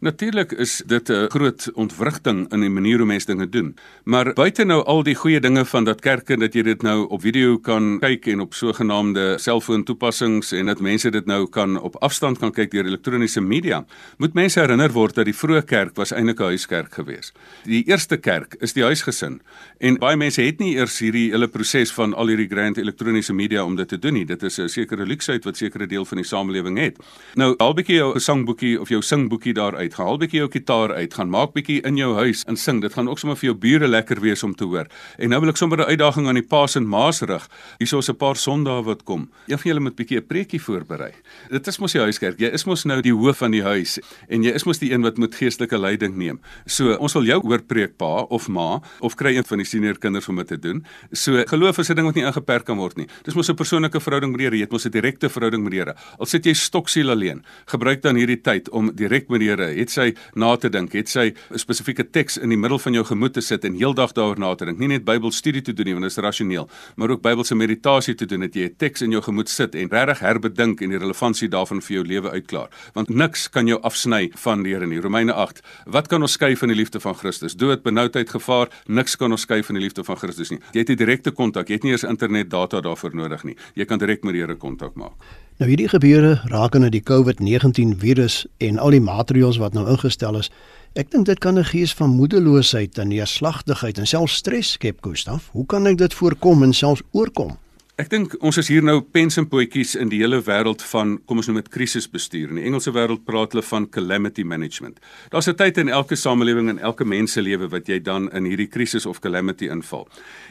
Natuurlik 0.00 0.52
is 0.52 0.83
dit 0.87 1.11
'n 1.11 1.26
groot 1.28 1.71
ontwrigting 1.75 2.52
in 2.52 2.61
die 2.61 2.71
manier 2.71 2.97
hoe 2.97 3.07
mense 3.07 3.26
dinge 3.26 3.49
doen. 3.49 3.76
Maar 4.05 4.33
buite 4.33 4.64
nou 4.64 4.85
al 4.85 5.02
die 5.02 5.14
goeie 5.14 5.40
dinge 5.40 5.64
van 5.64 5.85
dat 5.85 6.00
kerke 6.00 6.37
dat 6.37 6.55
jy 6.55 6.62
dit 6.62 6.83
nou 6.83 7.09
op 7.09 7.21
video 7.21 7.59
kan 7.59 7.99
kyk 7.99 8.26
en 8.26 8.40
op 8.40 8.55
sogenaamde 8.55 9.38
selfoon 9.38 9.85
toepassings 9.85 10.52
en 10.52 10.67
dat 10.67 10.81
mense 10.81 11.11
dit 11.11 11.26
nou 11.26 11.49
kan 11.49 11.81
op 11.81 11.97
afstand 11.97 12.38
kan 12.38 12.52
kyk 12.52 12.71
deur 12.71 12.87
elektroniese 12.87 13.40
media, 13.40 13.85
moet 14.17 14.35
mense 14.35 14.61
herinner 14.61 14.93
word 14.93 15.14
dat 15.14 15.25
die 15.25 15.35
vroeë 15.35 15.64
kerk 15.64 15.97
was 15.97 16.12
eintlik 16.12 16.40
'n 16.40 16.45
huiskerk 16.45 16.95
geweest. 16.95 17.33
Die 17.64 17.85
eerste 17.87 18.17
kerk 18.17 18.57
is 18.61 18.73
die 18.73 18.83
huisgesin 18.83 19.40
en 19.78 19.99
baie 19.99 20.17
mense 20.17 20.43
het 20.43 20.59
nie 20.59 20.76
eers 20.76 20.99
hierdie 20.99 21.31
hele 21.31 21.49
proses 21.49 21.93
van 21.93 22.14
al 22.14 22.26
hierdie 22.26 22.49
grand 22.49 22.78
elektroniese 22.78 23.33
media 23.33 23.64
om 23.64 23.76
dit 23.76 23.88
te 23.88 23.99
doen 23.99 24.12
nie. 24.12 24.25
Dit 24.25 24.43
is 24.43 24.59
'n 24.59 24.69
sekere 24.69 25.07
luksheid 25.07 25.45
wat 25.45 25.57
sekere 25.57 25.87
deel 25.87 26.05
van 26.05 26.17
die 26.17 26.26
samelewing 26.26 26.78
het. 26.78 26.97
Nou, 27.35 27.57
al 27.57 27.75
bietjie 27.75 27.97
jou 27.97 28.12
gesangboekie 28.12 28.81
of 28.81 28.88
jou 28.88 29.02
singboekie 29.02 29.52
daar 29.52 29.88
uit, 29.88 29.97
haal 29.99 30.18
bietjie 30.21 30.42
jou 30.42 30.49
kitaar 30.52 30.92
uit, 30.97 31.14
gaan 31.14 31.30
maak 31.33 31.54
bietjie 31.57 31.80
in 31.87 31.97
jou 31.99 32.12
huis 32.18 32.45
en 32.49 32.57
sing. 32.57 32.83
Dit 32.83 32.95
gaan 32.95 33.09
ook 33.09 33.18
sommer 33.18 33.38
vir 33.38 33.50
jou 33.50 33.57
bure 33.57 33.88
lekker 33.88 34.21
wees 34.21 34.42
om 34.45 34.54
te 34.54 34.66
hoor. 34.68 34.88
En 35.18 35.30
nou 35.33 35.40
wil 35.40 35.50
ek 35.50 35.57
sommer 35.57 35.78
'n 35.80 35.88
uitdaging 35.88 36.28
aan 36.28 36.35
die 36.35 36.47
paas 36.47 36.76
en 36.76 36.87
maas 36.87 37.23
rig. 37.23 37.49
Hierso 37.78 37.99
is 37.99 38.09
'n 38.09 38.16
paar 38.16 38.37
sondae 38.37 38.83
wat 38.85 39.04
kom. 39.04 39.30
Een 39.47 39.59
van 39.59 39.71
julle 39.71 39.80
moet 39.80 39.97
bietjie 39.97 40.18
'n 40.18 40.26
preekie 40.26 40.61
voorberei. 40.61 41.12
Dit 41.50 41.66
is 41.66 41.78
mos 41.78 41.92
die 41.92 42.00
huiskerk. 42.00 42.38
Jy 42.38 42.52
is 42.52 42.64
mos 42.64 42.85
nou 42.85 43.00
die 43.00 43.12
hoof 43.12 43.38
van 43.38 43.50
die 43.50 43.62
huis 43.62 43.99
en 44.28 44.42
jy 44.42 44.50
is 44.50 44.64
mos 44.64 44.78
die 44.78 44.92
een 44.92 45.02
wat 45.02 45.16
moet 45.16 45.35
geestelike 45.35 45.78
leiding 45.78 46.16
neem. 46.16 46.40
So, 46.66 46.95
ons 46.95 47.12
wil 47.12 47.25
jou 47.25 47.40
hoor 47.40 47.62
preek 47.62 47.97
pa 47.97 48.23
of 48.28 48.49
ma 48.49 48.80
of 49.00 49.14
kry 49.14 49.37
een 49.37 49.45
van 49.45 49.59
die 49.59 49.66
senior 49.66 49.99
kinders 49.99 50.28
om 50.28 50.37
dit 50.37 50.49
te 50.49 50.59
doen. 50.59 50.85
So, 51.12 51.45
geloof 51.47 51.78
is 51.78 51.90
'n 51.90 51.95
ding 51.95 52.07
wat 52.07 52.14
nie 52.14 52.25
ingeperk 52.25 52.64
kan 52.64 52.76
word 52.76 52.97
nie. 52.97 53.07
Dis 53.25 53.35
mos 53.35 53.49
'n 53.49 53.54
persoonlike 53.54 54.00
verhouding 54.00 54.33
met 54.33 54.38
die 54.38 54.47
Here. 54.49 54.57
Jy 54.57 54.62
het 54.62 54.73
mos 54.73 54.85
'n 54.87 54.90
direkte 54.90 55.28
verhouding 55.28 55.62
met 55.62 55.73
die 55.73 55.78
Here. 55.78 55.95
Al 56.18 56.26
sit 56.26 56.45
jy 56.45 56.52
stoksiel 56.52 57.11
alleen, 57.11 57.45
gebruik 57.66 58.02
dan 58.02 58.16
hierdie 58.16 58.40
tyd 58.40 58.68
om 58.71 58.90
direk 58.95 59.28
met 59.28 59.40
die 59.40 59.49
Here, 59.49 59.75
het 59.78 59.90
sy 59.90 60.14
na 60.35 60.56
te 60.56 60.68
dink, 60.68 60.92
het 60.92 61.08
sy 61.08 61.35
'n 61.50 61.58
spesifieke 61.58 62.11
teks 62.11 62.38
in 62.38 62.49
die 62.49 62.58
middel 62.58 62.78
van 62.78 62.92
jou 62.92 63.04
gemoed 63.04 63.32
te 63.32 63.40
sit 63.40 63.64
en 63.64 63.75
heeldag 63.75 64.12
daaroor 64.12 64.38
na 64.38 64.54
te 64.54 64.64
dink. 64.64 64.78
Nie 64.78 64.88
net 64.88 65.04
Bybelstudie 65.04 65.62
te 65.62 65.73
doen 65.73 65.85
nie, 65.85 65.94
want 65.94 66.04
dit 66.04 66.12
is 66.12 66.23
rasioneel, 66.23 66.68
maar 66.97 67.11
ook 67.11 67.23
Bybelse 67.23 67.54
meditasie 67.54 68.14
te 68.14 68.26
doen 68.26 68.40
dat 68.40 68.54
jy 68.54 68.64
'n 68.64 68.75
teks 68.76 69.02
in 69.02 69.11
jou 69.11 69.23
gemoed 69.23 69.49
sit 69.49 69.75
en 69.75 69.88
regtig 69.88 70.18
herbedink 70.18 70.80
en 70.80 70.90
die 70.90 70.99
relevantie 70.99 71.49
daarvan 71.49 71.80
vir 71.82 71.94
jou 71.97 72.04
lewe 72.06 72.30
uitklaar. 72.30 72.68
Want 72.94 73.08
niks 73.08 73.49
kan 73.49 73.66
jou 73.66 73.80
afsny 73.80 74.30
van 74.35 74.62
die 74.62 74.73
Here 74.73 74.87
nie. 74.87 75.00
Romeine 75.00 75.32
8. 75.32 75.62
Wat 75.87 76.08
kan 76.08 76.23
ons 76.23 76.32
skei 76.32 76.56
van 76.56 76.68
die 76.68 76.76
liefde 76.76 77.00
van 77.00 77.14
Christus? 77.14 77.54
Dood, 77.54 77.82
benoudheid, 77.82 78.28
gevaar, 78.30 78.68
niks 78.87 79.16
kan 79.16 79.30
ons 79.30 79.40
skei 79.40 79.62
van 79.62 79.75
die 79.75 79.82
liefde 79.82 80.04
van 80.04 80.16
Christus 80.16 80.50
nie. 80.50 80.61
Jy 80.73 80.78
het 80.78 80.90
'n 80.90 80.97
direkte 80.97 81.30
kontak. 81.30 81.68
Jy 81.68 81.75
het 81.75 81.82
nie 81.82 81.92
eers 81.92 82.04
internet 82.04 82.50
data 82.50 82.80
daarvoor 82.80 83.14
nodig 83.14 83.44
nie. 83.44 83.56
Jy 83.75 83.85
kan 83.85 83.99
direk 83.99 84.25
met 84.25 84.32
die 84.32 84.40
Here 84.40 84.56
kontak 84.56 84.94
maak. 84.94 85.48
Nou 85.58 85.66
hierdie 85.66 85.88
gebeure 85.90 86.36
rakende 86.52 86.86
die 86.94 87.02
COVID-19 87.02 87.96
virus 87.98 88.44
en 88.62 88.76
al 88.78 88.94
die 88.94 89.02
maatreëls 89.02 89.56
wat 89.58 89.74
nou 89.74 89.88
ingestel 89.90 90.38
is, 90.38 90.52
ek 90.94 91.10
dink 91.10 91.26
dit 91.26 91.40
kan 91.42 91.58
'n 91.58 91.66
gees 91.66 91.94
van 91.98 92.14
moedeloosheid 92.14 92.98
en 92.98 93.08
neerslagtigheid 93.08 93.98
en 93.98 94.06
selfs 94.06 94.36
stres 94.38 94.70
skep, 94.78 95.02
Gustaf. 95.02 95.48
Hoe 95.52 95.66
kan 95.66 95.86
ek 95.86 95.98
dit 95.98 96.14
voorkom 96.14 96.62
en 96.62 96.72
selfs 96.72 97.02
oorkom? 97.10 97.58
Ek 97.99 98.07
dink 98.12 98.37
ons 98.47 98.55
is 98.61 98.69
hier 98.71 98.85
nou 98.87 99.00
pens 99.02 99.40
en 99.40 99.47
potjies 99.50 99.97
in 99.99 100.07
die 100.07 100.21
hele 100.21 100.38
wêreld 100.47 100.85
van 100.87 101.17
kom 101.26 101.40
ons 101.40 101.49
noem 101.50 101.57
dit 101.59 101.71
krisisbestuur. 101.75 102.52
In 102.52 102.61
die 102.61 102.67
Engelse 102.69 102.93
wêreld 102.95 103.25
praat 103.26 103.57
hulle 103.57 103.64
van 103.67 103.88
calamity 103.90 104.45
management. 104.47 105.00
Daar's 105.33 105.49
'n 105.50 105.57
tyd 105.59 105.78
in 105.83 105.88
elke 105.88 106.14
samelewing 106.14 106.69
en 106.69 106.78
elke 106.78 107.05
mens 107.05 107.33
se 107.33 107.43
lewe 107.43 107.67
wat 107.69 107.88
jy 107.88 107.99
dan 107.99 108.31
in 108.31 108.45
hierdie 108.45 108.69
krisis 108.69 109.07
of 109.07 109.19
calamity 109.19 109.67
inval. 109.67 110.07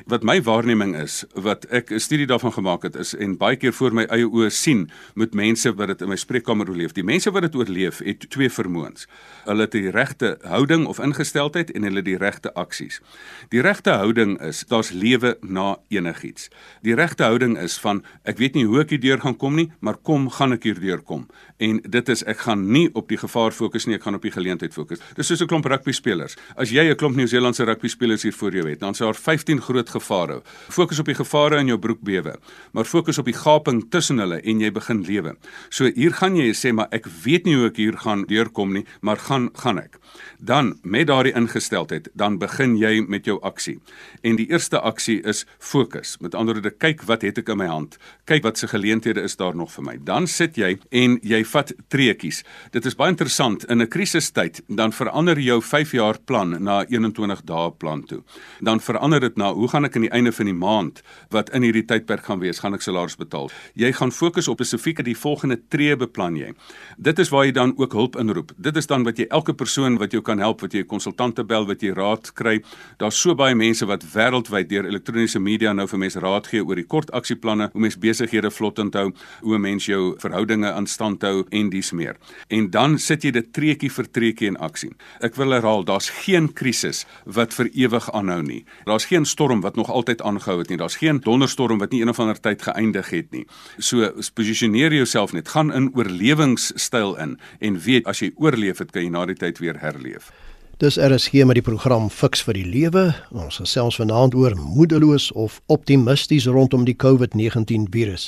Wat 0.07 0.23
my 0.23 0.41
waarneming 0.41 0.95
is, 0.95 1.23
wat 1.35 1.65
ek 1.71 1.91
'n 1.91 1.99
studie 1.99 2.27
daarvan 2.27 2.51
gemaak 2.51 2.83
het, 2.83 2.95
is 2.95 3.15
en 3.15 3.37
baie 3.37 3.55
keer 3.55 3.73
voor 3.73 3.93
my 3.93 4.03
eie 4.03 4.27
oë 4.27 4.49
sien 4.49 4.91
met 5.15 5.33
mense 5.33 5.73
wat 5.73 5.87
dit 5.87 6.01
in 6.01 6.09
my 6.09 6.15
spreekkamer 6.15 6.67
oorleef. 6.67 6.91
Die 6.91 7.03
mense 7.03 7.31
wat 7.31 7.41
dit 7.43 7.55
oorleef, 7.55 7.99
het 8.03 8.29
twee 8.29 8.49
vermoëns. 8.49 9.07
Hulle 9.45 9.61
het 9.61 9.71
die 9.71 9.89
regte 9.89 10.37
houding 10.43 10.85
of 10.85 10.99
ingesteldheid 10.99 11.71
en 11.71 11.83
hulle 11.83 12.01
die 12.01 12.17
regte 12.17 12.53
aksies. 12.53 12.99
Die 13.49 13.61
regte 13.61 13.91
houding 13.91 14.41
is 14.41 14.65
daar's 14.67 14.91
lewe 14.91 15.37
na 15.41 15.77
enigiets. 15.87 16.49
Die 16.81 16.95
regte 16.95 17.36
houding 17.37 17.57
is 17.61 17.77
van 17.81 18.01
ek 18.27 18.39
weet 18.41 18.55
nie 18.57 18.65
hoe 18.67 18.81
ek 18.81 18.95
hierdeur 18.95 19.21
gaan 19.21 19.35
kom 19.37 19.57
nie, 19.57 19.67
maar 19.85 19.97
kom 20.01 20.27
gaan 20.33 20.55
ek 20.55 20.65
hierdeur 20.65 21.03
kom. 21.05 21.27
En 21.61 21.79
dit 21.83 22.09
is 22.09 22.23
ek 22.29 22.43
gaan 22.47 22.65
nie 22.73 22.87
op 22.97 23.09
die 23.11 23.19
gevaar 23.19 23.53
fokus 23.53 23.85
nie, 23.87 23.97
ek 23.97 24.05
gaan 24.07 24.17
op 24.17 24.25
die 24.25 24.33
geleentheid 24.33 24.73
fokus. 24.73 25.01
Dis 25.15 25.27
soos 25.27 25.41
'n 25.41 25.47
klomp 25.47 25.65
rugby 25.65 25.91
spelers. 25.91 26.35
As 26.57 26.69
jy 26.69 26.89
'n 26.89 26.95
klomp 26.95 27.15
Nieu-Seelandse 27.15 27.65
rugby 27.65 27.87
spelers 27.87 28.23
hier 28.23 28.33
voor 28.33 28.51
jou 28.51 28.69
het, 28.69 28.79
dan 28.79 28.91
is 28.91 28.99
daar 28.99 29.15
15 29.15 29.61
groot 29.61 29.89
gevare. 29.89 30.41
Fokus 30.69 30.99
op 30.99 31.05
die 31.05 31.15
gevare 31.15 31.59
in 31.59 31.67
jou 31.67 31.77
broek 31.77 32.01
bewe, 32.01 32.37
maar 32.73 32.85
fokus 32.85 33.17
op 33.17 33.25
die 33.25 33.33
gaping 33.33 33.89
tussen 33.89 34.17
hulle 34.17 34.41
en 34.41 34.59
jy 34.59 34.71
begin 34.71 35.03
lewe. 35.03 35.35
So 35.69 35.85
hier 35.95 36.11
gaan 36.11 36.35
jy 36.35 36.53
sê 36.53 36.73
maar 36.73 36.87
ek 36.91 37.05
weet 37.23 37.45
nie 37.45 37.55
hoe 37.55 37.67
ek 37.67 37.77
hier 37.77 37.97
gaan 37.97 38.25
deurkom 38.25 38.73
nie, 38.73 38.85
maar 39.01 39.17
gaan 39.17 39.49
gaan 39.53 39.77
ek. 39.77 39.99
Dan 40.39 40.77
met 40.83 41.07
daardie 41.07 41.33
ingesteldheid, 41.33 42.09
dan 42.13 42.37
begin 42.37 42.77
jy 42.77 43.05
met 43.07 43.25
jou 43.25 43.39
aksie. 43.41 43.79
En 44.21 44.35
die 44.35 44.49
eerste 44.49 44.79
aksie 44.79 45.21
is 45.21 45.45
fokus. 45.59 46.17
Met 46.19 46.35
ander 46.35 46.53
woorde, 46.53 46.71
kyk 46.71 47.03
wat 47.09 47.23
het 47.27 47.41
ek 47.41 47.49
in 47.53 47.59
my 47.61 47.67
hand? 47.69 47.97
Kyk 48.27 48.43
wat 48.43 48.57
se 48.57 48.67
geleenthede 48.67 49.23
is 49.23 49.37
daar 49.39 49.55
nog 49.55 49.71
vir 49.71 49.83
my? 49.83 49.97
Dan 50.03 50.27
sit 50.27 50.57
jy 50.57 50.77
en 50.91 51.19
jy 51.23 51.43
vat 51.45 51.73
treetjies. 51.91 52.43
Dit 52.71 52.85
is 52.85 52.95
baie 52.95 53.11
interessant 53.11 53.65
in 53.69 53.81
'n 53.81 53.87
krisistyd, 53.87 54.61
dan 54.67 54.91
verander 54.91 55.39
jou 55.39 55.61
5 55.61 55.91
jaar 55.91 56.17
plan 56.25 56.63
na 56.63 56.85
21 56.85 57.41
dae 57.45 57.71
plan 57.71 58.03
toe. 58.03 58.23
Dan 58.61 58.79
verander 58.79 59.19
dit 59.19 59.37
na 59.37 59.53
hoe 59.53 59.67
gaan 59.67 59.85
ek 59.85 59.95
aan 59.95 60.01
die 60.01 60.11
einde 60.11 60.31
van 60.31 60.45
die 60.45 60.53
maand 60.53 61.01
wat 61.29 61.49
in 61.49 61.61
hierdie 61.61 61.85
tydperk 61.85 62.25
gaan 62.25 62.39
wees, 62.39 62.59
gaan 62.59 62.73
ek 62.73 62.81
salaris 62.81 63.15
betaal. 63.15 63.49
Jy 63.73 63.91
gaan 63.91 64.11
fokus 64.11 64.47
op 64.47 64.57
spesifiek 64.57 65.03
die 65.05 65.15
volgende 65.17 65.57
tree 65.69 65.95
beplan 65.95 66.35
jy. 66.35 66.53
Dit 66.97 67.19
is 67.19 67.29
waar 67.29 67.45
jy 67.45 67.53
dan 67.55 67.73
ook 67.77 67.93
hulp 67.93 68.17
inroep. 68.19 68.51
Dit 68.57 68.77
is 68.77 68.87
dan 68.87 69.03
wat 69.03 69.17
jy 69.17 69.27
elke 69.29 69.53
persoon 69.53 69.97
wat 70.01 70.11
jou 70.11 70.21
kan 70.21 70.39
help, 70.39 70.61
wat 70.61 70.73
jy 70.73 70.81
'n 70.81 70.87
konsultante 70.87 71.43
bel, 71.43 71.65
wat 71.65 71.81
jy 71.81 71.93
raad 71.93 72.33
kry. 72.33 72.61
Daar's 72.97 73.19
so 73.19 73.35
baie 73.35 73.55
mense 73.55 73.85
wat 73.85 74.03
wêreldwyd 74.03 74.69
deur 74.69 74.85
elektroniese 74.85 75.39
media 75.39 75.73
nou 75.73 75.87
vir 75.87 75.99
mense 75.99 76.19
raad 76.19 76.47
gee 76.47 76.63
oor 76.63 76.75
die 76.75 76.87
kort 76.87 77.11
aksieplanne, 77.17 77.69
hoe 77.73 77.81
mens 77.81 77.97
besighede 77.99 78.51
vlot 78.53 78.79
onthou, 78.79 79.09
hoe 79.41 79.59
mens 79.61 79.87
jou 79.89 80.13
verhoudinge 80.21 80.71
aan 80.71 80.87
stand 80.87 81.25
hou 81.25 81.43
en 81.49 81.71
dies 81.73 81.91
meer. 81.91 82.17
En 82.53 82.69
dan 82.73 82.97
sit 83.01 83.25
jy 83.25 83.33
dit 83.35 83.51
treetjie 83.53 83.91
vir 83.91 84.09
treetjie 84.11 84.51
in 84.51 84.59
aksie. 84.63 84.91
Ek 85.25 85.37
wil 85.39 85.55
herhaal, 85.55 85.85
daar's 85.87 86.09
geen 86.23 86.49
krisis 86.53 87.05
wat 87.25 87.55
vir 87.57 87.71
ewig 87.73 88.09
aanhou 88.15 88.41
nie. 88.45 88.63
Daar's 88.87 89.09
geen 89.09 89.25
storm 89.25 89.61
wat 89.65 89.75
nog 89.79 89.91
altyd 89.91 90.21
aangehou 90.21 90.59
het 90.61 90.71
nie. 90.71 90.79
Daar's 90.79 90.99
geen 91.01 91.21
donderstorm 91.25 91.81
wat 91.83 91.91
nie 91.91 92.01
een 92.01 92.13
of 92.13 92.19
ander 92.23 92.39
tyd 92.39 92.61
geëindig 92.65 93.11
het 93.13 93.31
nie. 93.31 93.45
So 93.77 94.11
posisioneer 94.33 94.93
jouself 94.93 95.33
net, 95.33 95.49
gaan 95.49 95.73
in 95.73 95.91
oorlewingsstyl 95.95 97.15
in 97.17 97.37
en 97.59 97.79
weet 97.79 98.07
as 98.07 98.21
jy 98.23 98.31
oorleef 98.35 98.83
het, 98.83 98.91
kan 98.91 99.07
jy 99.07 99.13
na 99.13 99.25
die 99.29 99.37
tyd 99.37 99.61
weer 99.63 99.79
herleef. 99.81 100.31
Dis 100.77 100.97
RSG 101.01 101.31
met 101.49 101.57
die 101.57 101.63
program 101.65 102.03
Fix 102.13 102.43
vir 102.45 102.53
die 102.53 102.65
Lewe. 102.69 103.07
Ons 103.33 103.55
gesels 103.57 103.95
vanaand 103.97 104.35
oor 104.37 104.53
moedeloos 104.53 105.31
of 105.33 105.55
optimisties 105.73 106.45
rondom 106.45 106.83
die 106.85 106.93
COVID-19 106.93 107.87
virus. 107.89 108.27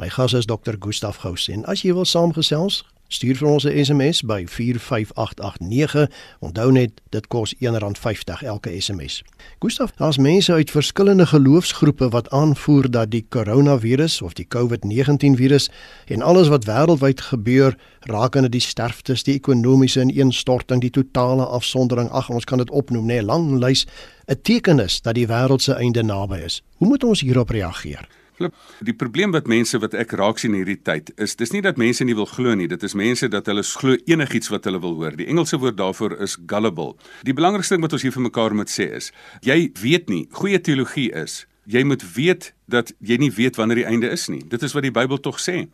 My 0.00 0.08
gas 0.08 0.32
is 0.32 0.48
Dr. 0.48 0.78
Gustaf 0.80 1.18
Gous 1.20 1.50
en 1.52 1.66
as 1.68 1.82
jy 1.84 1.92
wil 1.92 2.08
saamgesels, 2.08 2.78
stuur 3.10 3.36
vir 3.36 3.48
ons 3.48 3.64
'n 3.66 3.84
SMS 3.84 4.22
by 4.22 4.44
45889. 4.46 6.10
Onthou 6.38 6.72
net 6.72 6.90
dit 7.10 7.26
kos 7.26 7.54
R1.50 7.54 8.42
elke 8.42 8.80
SMS. 8.80 9.22
Gustaf, 9.58 9.90
daar's 9.96 10.18
mense 10.18 10.52
uit 10.52 10.70
verskillende 10.70 11.26
geloofsgroepe 11.26 12.08
wat 12.08 12.30
aanvoer 12.30 12.90
dat 12.90 13.10
die 13.10 13.26
koronavirus 13.28 14.22
of 14.22 14.32
die 14.32 14.46
COVID-19 14.54 15.36
virus 15.36 15.70
en 16.06 16.22
alles 16.22 16.48
wat 16.48 16.64
wêreldwyd 16.64 17.20
gebeur 17.20 17.76
rakende 18.00 18.48
die 18.48 18.60
sterftes, 18.60 19.22
die 19.22 19.34
ekonomiese 19.34 20.00
ineenstorting, 20.00 20.80
die 20.80 20.90
totale 20.90 21.44
afsondering, 21.44 22.08
ag 22.10 22.30
ons 22.30 22.44
kan 22.44 22.58
dit 22.58 22.70
opnoem, 22.70 23.04
nê, 23.04 23.06
nee, 23.06 23.22
lang 23.22 23.58
lys, 23.58 23.86
'n 24.26 24.40
teken 24.42 24.78
is 24.78 25.00
dat 25.00 25.14
die 25.14 25.26
wêreld 25.26 25.62
se 25.62 25.74
einde 25.74 26.02
naby 26.02 26.36
is. 26.36 26.62
Hoe 26.76 26.88
moet 26.88 27.04
ons 27.04 27.20
hierop 27.20 27.50
reageer? 27.50 28.08
Flip, 28.40 28.54
die 28.80 28.96
probleem 28.96 29.34
wat 29.36 29.50
mense 29.52 29.76
wat 29.82 29.92
ek 30.00 30.14
raak 30.16 30.40
sien 30.40 30.54
hierdie 30.56 30.78
tyd 30.80 31.12
is 31.20 31.36
dis 31.36 31.52
nie 31.52 31.60
dat 31.64 31.76
mense 31.80 32.06
nie 32.08 32.16
wil 32.16 32.28
glo 32.30 32.54
nie, 32.56 32.68
dit 32.70 32.86
is 32.86 32.96
mense 32.96 33.28
dat 33.28 33.50
hulle 33.52 33.64
glo 33.66 33.98
enigiets 34.08 34.48
wat 34.52 34.64
hulle 34.68 34.80
wil 34.80 34.96
hoor. 34.96 35.18
Die 35.18 35.28
Engelse 35.28 35.60
woord 35.60 35.76
daarvoor 35.76 36.16
is 36.24 36.38
gullible. 36.48 36.94
Die 37.28 37.36
belangrikste 37.36 37.76
ding 37.76 37.84
wat 37.84 37.98
ons 37.98 38.06
hier 38.06 38.16
vir 38.16 38.26
mekaar 38.30 38.56
moet 38.56 38.72
sê 38.72 38.88
is, 38.96 39.10
jy 39.44 39.58
weet 39.82 40.08
nie, 40.08 40.24
goeie 40.40 40.60
teologie 40.60 41.10
is 41.12 41.44
Jy 41.70 41.84
moet 41.86 42.02
weet 42.16 42.48
dat 42.72 42.88
jy 42.98 43.18
nie 43.20 43.30
weet 43.30 43.58
wanneer 43.60 43.82
die 43.82 43.86
einde 43.86 44.08
is 44.10 44.24
nie. 44.32 44.40
Dit 44.48 44.64
is 44.66 44.72
wat 44.74 44.82
die 44.82 44.94
Bybel 44.94 45.20
tog 45.22 45.36
sê. 45.38 45.68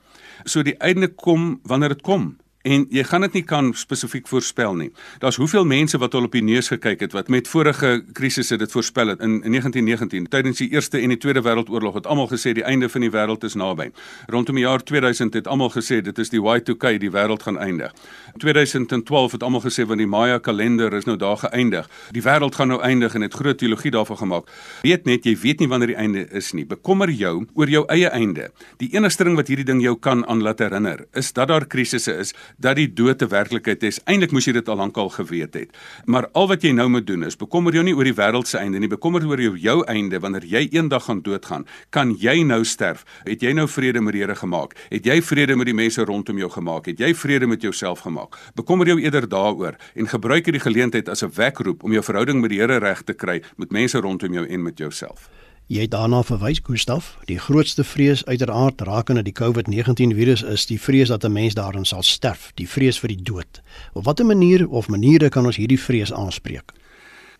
So 0.45 0.61
die 0.67 0.75
einde 0.85 1.09
kom 1.09 1.55
wanneer 1.65 1.95
dit 1.95 2.03
kom 2.05 2.35
en 2.67 2.87
jy 2.91 3.05
gaan 3.07 3.23
dit 3.27 3.39
nie 3.39 3.45
kan 3.47 3.71
spesifiek 3.79 4.27
voorspel 4.29 4.75
nie. 4.75 4.89
Daar's 5.23 5.39
hoeveel 5.39 5.67
mense 5.69 5.99
wat 6.03 6.15
al 6.19 6.27
op 6.27 6.35
die 6.35 6.43
neus 6.43 6.71
gekyk 6.73 7.05
het 7.05 7.15
wat 7.15 7.29
met 7.31 7.49
vorige 7.49 8.01
krisisse 8.17 8.59
dit 8.59 8.73
voorspel 8.73 9.13
het 9.13 9.23
in, 9.23 9.39
in 9.47 9.55
1919 9.55 10.27
tydens 10.33 10.59
die 10.63 10.69
Eerste 10.75 10.99
en 10.99 11.15
die 11.15 11.19
Tweede 11.23 11.45
Wêreldoorlog 11.47 12.01
het 12.01 12.09
almal 12.11 12.27
gesê 12.33 12.57
die 12.57 12.65
einde 12.67 12.89
van 12.91 13.05
die 13.07 13.11
wêreld 13.15 13.47
is 13.47 13.55
naby. 13.55 13.91
Rondom 14.33 14.59
die 14.59 14.65
jaar 14.65 14.83
2000 14.83 15.39
het 15.39 15.51
almal 15.51 15.71
gesê 15.75 16.01
dit 16.03 16.19
is 16.19 16.33
die 16.33 16.43
Y2K 16.43 16.97
die 17.03 17.11
wêreld 17.15 17.47
gaan 17.47 17.59
eindig. 17.63 17.95
2012 18.43 19.39
het 19.39 19.47
almal 19.47 19.63
gesê 19.63 19.87
want 19.87 20.03
die 20.03 20.11
Maya 20.11 20.39
kalender 20.43 20.95
is 20.99 21.07
nou 21.07 21.17
daar 21.17 21.39
geëindig. 21.45 21.87
Die 22.17 22.25
wêreld 22.27 22.59
gaan 22.59 22.75
nou 22.75 22.81
eindig 22.83 23.15
en 23.15 23.27
het 23.27 23.35
groot 23.35 23.59
teologie 23.59 23.95
daarvan 23.95 24.19
gemaak. 24.25 24.51
Weet 24.83 25.07
net 25.07 25.27
jy 25.29 25.37
weet 25.43 25.63
nie 25.63 25.71
wanneer 25.71 25.95
die 25.95 26.01
einde 26.03 26.27
is 26.35 26.51
nie. 26.53 26.67
Bekommer 26.67 27.11
jou 27.15 27.47
oor 27.55 27.71
jou 27.71 27.85
eie 27.93 28.11
einde. 28.11 28.51
Die 28.83 28.91
enigste 28.97 29.25
ding 29.29 29.39
wat 29.39 29.53
hierdie 29.53 29.69
ding 29.69 29.85
jou 29.85 29.95
kan 30.01 30.27
aan 30.27 30.43
laat 30.43 30.59
herinner 30.65 31.07
is 31.15 31.31
dat 31.37 31.49
daar 31.49 31.67
krisisse 31.71 32.13
is 32.19 32.35
dat 32.57 32.77
die 32.77 32.93
dood 32.93 33.23
'n 33.23 33.29
werklikheid 33.29 33.83
is. 33.83 34.01
Eintlik 34.05 34.33
moes 34.33 34.45
jy 34.45 34.53
dit 34.53 34.69
al 34.69 34.77
lankal 34.77 35.09
geweet 35.09 35.55
het. 35.55 35.77
Maar 36.05 36.29
al 36.33 36.49
wat 36.49 36.63
jy 36.63 36.73
nou 36.73 36.89
moet 36.89 37.07
doen 37.07 37.25
is 37.25 37.37
bekommer 37.37 37.73
jou 37.73 37.85
nie 37.85 37.95
oor 37.95 38.05
die 38.05 38.15
wêreld 38.15 38.47
se 38.47 38.59
einde 38.59 38.79
nie, 38.79 38.89
bekommer 38.89 39.27
oor 39.27 39.41
jou, 39.41 39.57
jou 39.57 39.85
einde 39.85 40.21
wanneer 40.21 40.45
jy 40.45 40.69
eendag 40.71 41.05
gaan 41.05 41.23
doodgaan. 41.23 41.67
Kan 41.91 42.17
jy 42.19 42.43
nou 42.43 42.65
sterf? 42.65 43.05
Het 43.25 43.41
jy 43.41 43.53
nou 43.53 43.69
vrede 43.69 44.01
met 44.01 44.13
die 44.13 44.23
Here 44.23 44.35
gemaak? 44.35 44.75
Het 44.89 45.05
jy 45.05 45.23
vrede 45.23 45.57
met 45.57 45.67
die 45.67 45.75
mense 45.75 46.05
rondom 46.05 46.39
jou 46.39 46.51
gemaak? 46.51 46.87
Het 46.87 46.99
jy 46.99 47.15
vrede 47.15 47.47
met 47.47 47.63
jouself 47.63 48.01
gemaak? 48.01 48.37
Bekommer 48.55 48.87
jou 48.87 49.01
eerder 49.01 49.29
daaroor 49.29 49.77
en 49.95 50.09
gebruik 50.09 50.45
hierdie 50.45 50.63
geleentheid 50.63 51.09
as 51.09 51.23
'n 51.23 51.31
wekroep 51.35 51.83
om 51.83 51.93
jou 51.93 52.03
verhouding 52.03 52.41
met 52.41 52.51
die 52.51 52.59
Here 52.59 52.79
reg 52.79 53.03
te 53.03 53.13
kry 53.13 53.43
met 53.57 53.71
mense 53.71 53.99
rondom 54.01 54.33
jou 54.33 54.47
en 54.47 54.63
met 54.63 54.79
jouself. 54.79 55.31
Jy 55.67 55.81
het 55.83 55.91
daarna 55.91 56.21
verwys 56.23 56.61
Gustaf, 56.63 57.17
die 57.27 57.41
grootste 57.43 57.83
vrees 57.85 58.21
uiteraard 58.25 58.81
rakende 58.87 59.25
die 59.27 59.35
COVID-19 59.35 60.13
virus 60.15 60.45
is 60.47 60.67
die 60.71 60.79
vrees 60.79 61.11
dat 61.11 61.25
'n 61.25 61.33
mens 61.33 61.55
daarin 61.55 61.85
sal 61.85 62.03
sterf, 62.03 62.53
die 62.55 62.69
vrees 62.69 62.99
vir 62.99 63.09
die 63.09 63.23
dood. 63.23 63.63
Op 63.93 64.05
watter 64.05 64.27
manier 64.27 64.69
of 64.69 64.89
maniere 64.89 65.29
kan 65.29 65.47
ons 65.47 65.57
hierdie 65.57 65.81
vrees 65.81 66.13
aanspreek? 66.13 66.73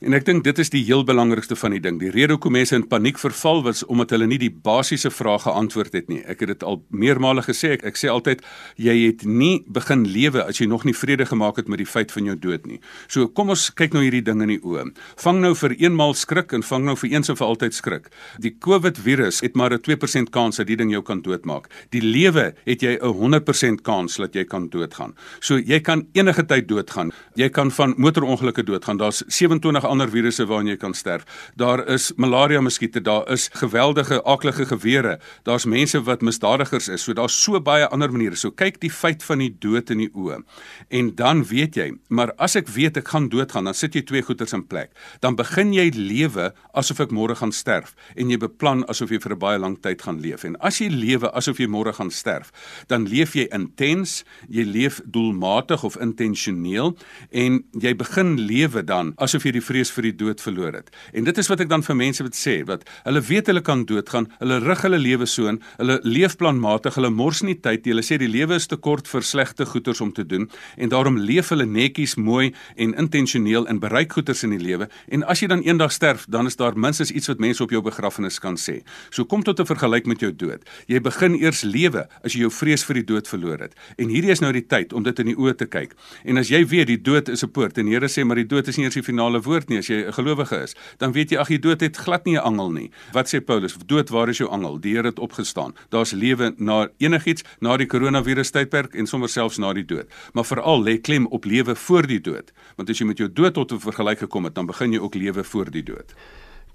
En 0.05 0.13
ek 0.13 0.27
dink 0.29 0.43
dit 0.45 0.59
is 0.61 0.69
die 0.69 0.83
heel 0.85 1.07
belangrikste 1.09 1.57
van 1.57 1.73
die 1.73 1.81
ding. 1.81 1.97
Die 2.01 2.11
rede 2.13 2.35
hoekom 2.37 2.53
mense 2.53 2.77
in 2.77 2.85
paniek 2.89 3.17
verval 3.17 3.63
was 3.65 3.81
omdat 3.89 4.11
hulle 4.13 4.27
nie 4.29 4.39
die 4.43 4.51
basiese 4.53 5.09
vrae 5.09 5.39
geantwoord 5.41 5.95
het 5.97 6.11
nie. 6.13 6.21
Ek 6.29 6.43
het 6.45 6.53
dit 6.53 6.67
al 6.69 6.83
meermale 6.93 7.41
gesê. 7.47 7.73
Ek, 7.79 7.87
ek 7.89 7.97
sê 7.97 8.11
altyd 8.13 8.43
jy 8.77 8.93
het 9.07 9.25
nie 9.25 9.63
begin 9.73 10.05
lewe 10.05 10.43
as 10.45 10.61
jy 10.61 10.69
nog 10.69 10.85
nie 10.85 10.93
vrede 10.97 11.25
gemaak 11.29 11.57
het 11.63 11.71
met 11.73 11.81
die 11.81 11.89
feit 11.89 12.13
van 12.13 12.29
jou 12.29 12.37
dood 12.37 12.67
nie. 12.69 12.77
So 13.09 13.31
kom 13.33 13.55
ons 13.55 13.71
kyk 13.73 13.97
nou 13.97 14.03
hierdie 14.05 14.21
ding 14.27 14.43
in 14.45 14.53
die 14.53 14.61
oë. 14.61 14.91
Vang 15.25 15.41
nou 15.41 15.55
vir 15.57 15.77
eenmaal 15.81 16.13
skrik 16.19 16.53
en 16.53 16.67
vang 16.67 16.85
nou 16.91 16.97
vir 17.01 17.17
eens 17.17 17.33
en 17.33 17.41
vir 17.41 17.49
altyd 17.49 17.79
skrik. 17.79 18.13
Die 18.43 18.53
COVID 18.53 19.01
virus 19.01 19.41
het 19.41 19.57
maar 19.57 19.73
'n 19.73 19.81
2% 19.81 20.31
kans 20.31 20.61
dat 20.61 20.67
die 20.67 20.77
ding 20.77 20.93
jou 20.93 21.03
kan 21.03 21.23
doodmaak. 21.23 21.73
Die 21.91 22.05
lewe 22.05 22.53
het 22.67 22.83
jy 22.83 22.99
'n 23.01 23.17
100% 23.17 23.83
kans 23.83 24.17
dat 24.17 24.35
jy 24.35 24.45
kan 24.45 24.69
doodgaan. 24.69 25.15
So 25.41 25.57
jy 25.57 25.81
kan 25.81 26.07
enige 26.13 26.45
tyd 26.45 26.69
doodgaan. 26.69 27.13
Jy 27.35 27.49
kan 27.49 27.71
van 27.71 27.95
motorongelukke 27.97 28.63
doodgaan. 28.63 28.99
Daar's 28.99 29.25
27 29.27 29.86
ander 29.87 30.11
virusse 30.11 30.47
waaraan 30.47 30.71
jy 30.73 30.77
kan 30.77 30.95
sterf. 30.95 31.25
Daar 31.57 31.83
is 31.93 32.13
malaria 32.17 32.61
muskiete, 32.61 33.01
daar 33.01 33.29
is 33.33 33.49
geweldige 33.53 34.23
aklige 34.23 34.67
gewere. 34.67 35.19
Daar's 35.45 35.65
mense 35.65 36.03
wat 36.03 36.23
misdadigers 36.23 36.89
is. 36.89 37.03
So 37.03 37.13
daar's 37.13 37.37
so 37.43 37.61
baie 37.61 37.89
ander 37.89 38.13
maniere. 38.13 38.37
So 38.37 38.51
kyk 38.51 38.81
die 38.81 38.91
feit 38.91 39.25
van 39.25 39.39
die 39.39 39.53
dood 39.61 39.91
in 39.91 39.99
die 40.05 40.11
oë. 40.13 40.43
En 40.89 41.15
dan 41.15 41.45
weet 41.47 41.77
jy, 41.77 41.91
maar 42.09 42.33
as 42.43 42.57
ek 42.57 42.69
weet 42.69 42.97
ek 43.01 43.09
gaan 43.15 43.29
doodgaan, 43.33 43.65
dan 43.65 43.75
sit 43.75 43.95
jy 43.95 44.03
twee 44.07 44.23
goeters 44.23 44.55
in 44.57 44.67
plek. 44.67 44.93
Dan 45.21 45.37
begin 45.37 45.73
jy 45.75 45.91
lewe 45.95 46.53
asof 46.77 47.01
ek 47.07 47.15
môre 47.15 47.37
gaan 47.39 47.53
sterf 47.53 47.95
en 48.17 48.31
jy 48.31 48.39
beplan 48.41 48.85
asof 48.91 49.11
jy 49.11 49.21
vir 49.23 49.33
'n 49.33 49.39
baie 49.39 49.59
lang 49.59 49.77
tyd 49.81 50.03
gaan 50.03 50.21
leef. 50.21 50.45
En 50.45 50.57
as 50.61 50.81
jy 50.81 50.89
lewe 50.89 51.31
asof 51.33 51.59
jy 51.59 51.67
môre 51.67 51.93
gaan 51.93 52.11
sterf, 52.11 52.53
dan 52.89 53.07
leef 53.07 53.35
jy 53.35 53.49
intens, 53.53 54.25
jy 54.49 54.65
leef 54.65 55.01
doelmatig 55.05 55.85
of 55.85 55.97
intentioneel 55.97 56.97
en 57.31 57.65
jy 57.73 57.95
begin 57.95 58.37
lewe 58.47 58.83
dan 58.85 59.13
asof 59.17 59.45
jy 59.45 59.53
die 59.53 59.65
vrees 59.77 59.93
vir 59.93 60.09
die 60.09 60.15
dood 60.17 60.41
verloor 60.41 60.77
het. 60.79 60.91
En 61.13 61.27
dit 61.27 61.39
is 61.39 61.49
wat 61.51 61.61
ek 61.61 61.69
dan 61.69 61.85
vir 61.85 61.97
mense 61.99 62.25
wil 62.25 62.33
sê, 62.37 62.57
wat 62.69 62.85
hulle 63.05 63.21
weet 63.21 63.51
hulle 63.51 63.63
kan 63.65 63.85
doodgaan, 63.89 64.29
hulle 64.41 64.59
rig 64.65 64.83
hulle 64.87 65.01
lewe 65.01 65.27
so 65.29 65.51
in, 65.51 65.59
hulle 65.77 65.99
leef 66.05 66.37
planmatig, 66.41 66.97
hulle 66.97 67.11
mors 67.13 67.43
nie 67.45 67.57
tyd 67.61 67.85
nie. 67.85 67.95
Hulle 67.95 68.05
sê 68.07 68.19
die 68.21 68.31
lewe 68.31 68.57
is 68.57 68.69
te 68.71 68.79
kort 68.81 69.09
vir 69.11 69.25
slegte 69.27 69.67
goeders 69.69 70.01
om 70.01 70.13
te 70.17 70.25
doen 70.25 70.49
en 70.77 70.93
daarom 70.93 71.19
leef 71.19 71.51
hulle 71.53 71.67
netjies, 71.67 72.17
mooi 72.17 72.53
en 72.77 72.95
intentioneel 72.97 73.69
en 73.69 73.81
bereik 73.83 74.17
goeders 74.17 74.45
in 74.47 74.55
die 74.57 74.63
lewe. 74.63 74.89
En 75.13 75.27
as 75.29 75.43
jy 75.43 75.51
dan 75.53 75.65
eendag 75.67 75.93
sterf, 75.93 76.27
dan 76.33 76.49
is 76.49 76.57
daar 76.57 76.79
minstens 76.79 77.13
iets 77.13 77.29
wat 77.33 77.43
mense 77.43 77.63
op 77.65 77.75
jou 77.75 77.83
begrafnis 77.85 78.41
kan 78.41 78.57
sê. 78.61 78.81
So 79.11 79.25
kom 79.25 79.45
tot 79.45 79.61
'n 79.61 79.67
vergelyk 79.67 80.07
met 80.07 80.21
jou 80.21 80.33
dood. 80.33 80.65
Jy 80.87 81.01
begin 81.01 81.35
eers 81.37 81.63
lewe 81.63 82.09
as 82.25 82.33
jy 82.33 82.47
jou 82.47 82.51
vrees 82.51 82.85
vir 82.85 82.95
die 82.95 83.05
dood 83.05 83.29
verloor 83.29 83.59
het. 83.59 83.75
En 83.99 84.09
hierdie 84.09 84.31
is 84.31 84.41
nou 84.41 84.53
die 84.53 84.67
tyd 84.67 84.93
om 84.93 85.03
dit 85.03 85.19
in 85.19 85.27
die 85.27 85.37
oë 85.37 85.57
te 85.57 85.67
kyk. 85.67 85.95
En 86.25 86.39
as 86.39 86.49
jy 86.49 86.65
weet 86.67 86.87
die 86.87 87.03
dood 87.03 87.29
is 87.29 87.43
'n 87.43 87.51
poort 87.51 87.79
en 87.79 87.87
die 87.87 87.97
Here 87.97 88.09
sê 88.09 88.25
maar 88.25 88.37
die 88.37 88.47
dood 88.47 88.69
is 88.69 88.77
nie 88.77 88.87
eers 88.87 88.99
die 88.99 89.03
finale 89.03 89.41
woord 89.43 89.66
nie, 89.69 89.79
as 89.79 89.87
jy 89.87 90.07
'n 90.07 90.13
gelowige 90.13 90.63
is, 90.63 90.75
dan 90.99 91.13
weet 91.13 91.31
jy 91.31 91.39
ag 91.39 91.49
die 91.49 91.59
dood 91.59 91.81
het 91.81 91.97
glad 91.97 92.25
nie 92.25 92.37
'n 92.37 92.43
angel 92.43 92.71
nie. 92.71 92.91
Wat 93.13 93.29
sê 93.29 93.41
Paulus? 93.41 93.77
Dood, 93.87 94.09
waar 94.09 94.29
is 94.29 94.39
jou 94.39 94.51
angel? 94.51 94.81
Die 94.81 94.95
Here 94.95 95.09
het 95.09 95.19
opgestaan. 95.19 95.75
Daar's 95.91 96.13
lewe 96.13 96.55
na 96.57 96.89
enigiets, 96.99 97.43
na 97.61 97.77
die 97.77 97.87
koronavirus 97.87 98.51
tydperk 98.51 98.95
en 98.95 99.07
sommer 99.07 99.29
selfs 99.29 99.59
na 99.59 99.73
die 99.73 99.85
dood. 99.85 100.07
Maar 100.33 100.45
veral 100.45 100.83
lê 100.83 101.01
klem 101.01 101.27
op 101.27 101.45
lewe 101.45 101.75
voor 101.75 102.07
die 102.07 102.21
dood. 102.21 102.53
Want 102.77 102.91
as 102.91 102.99
jy 102.99 103.07
met 103.07 103.19
jou 103.19 103.33
dood 103.33 103.55
tot 103.55 103.73
'n 103.73 103.81
vergelyk 103.81 104.19
gekom 104.19 104.45
het, 104.45 104.55
dan 104.55 104.67
begin 104.67 104.93
jy 104.93 104.99
ook 104.99 105.15
lewe 105.15 105.45
voor 105.45 105.71
die 105.71 105.83
dood. 105.83 106.15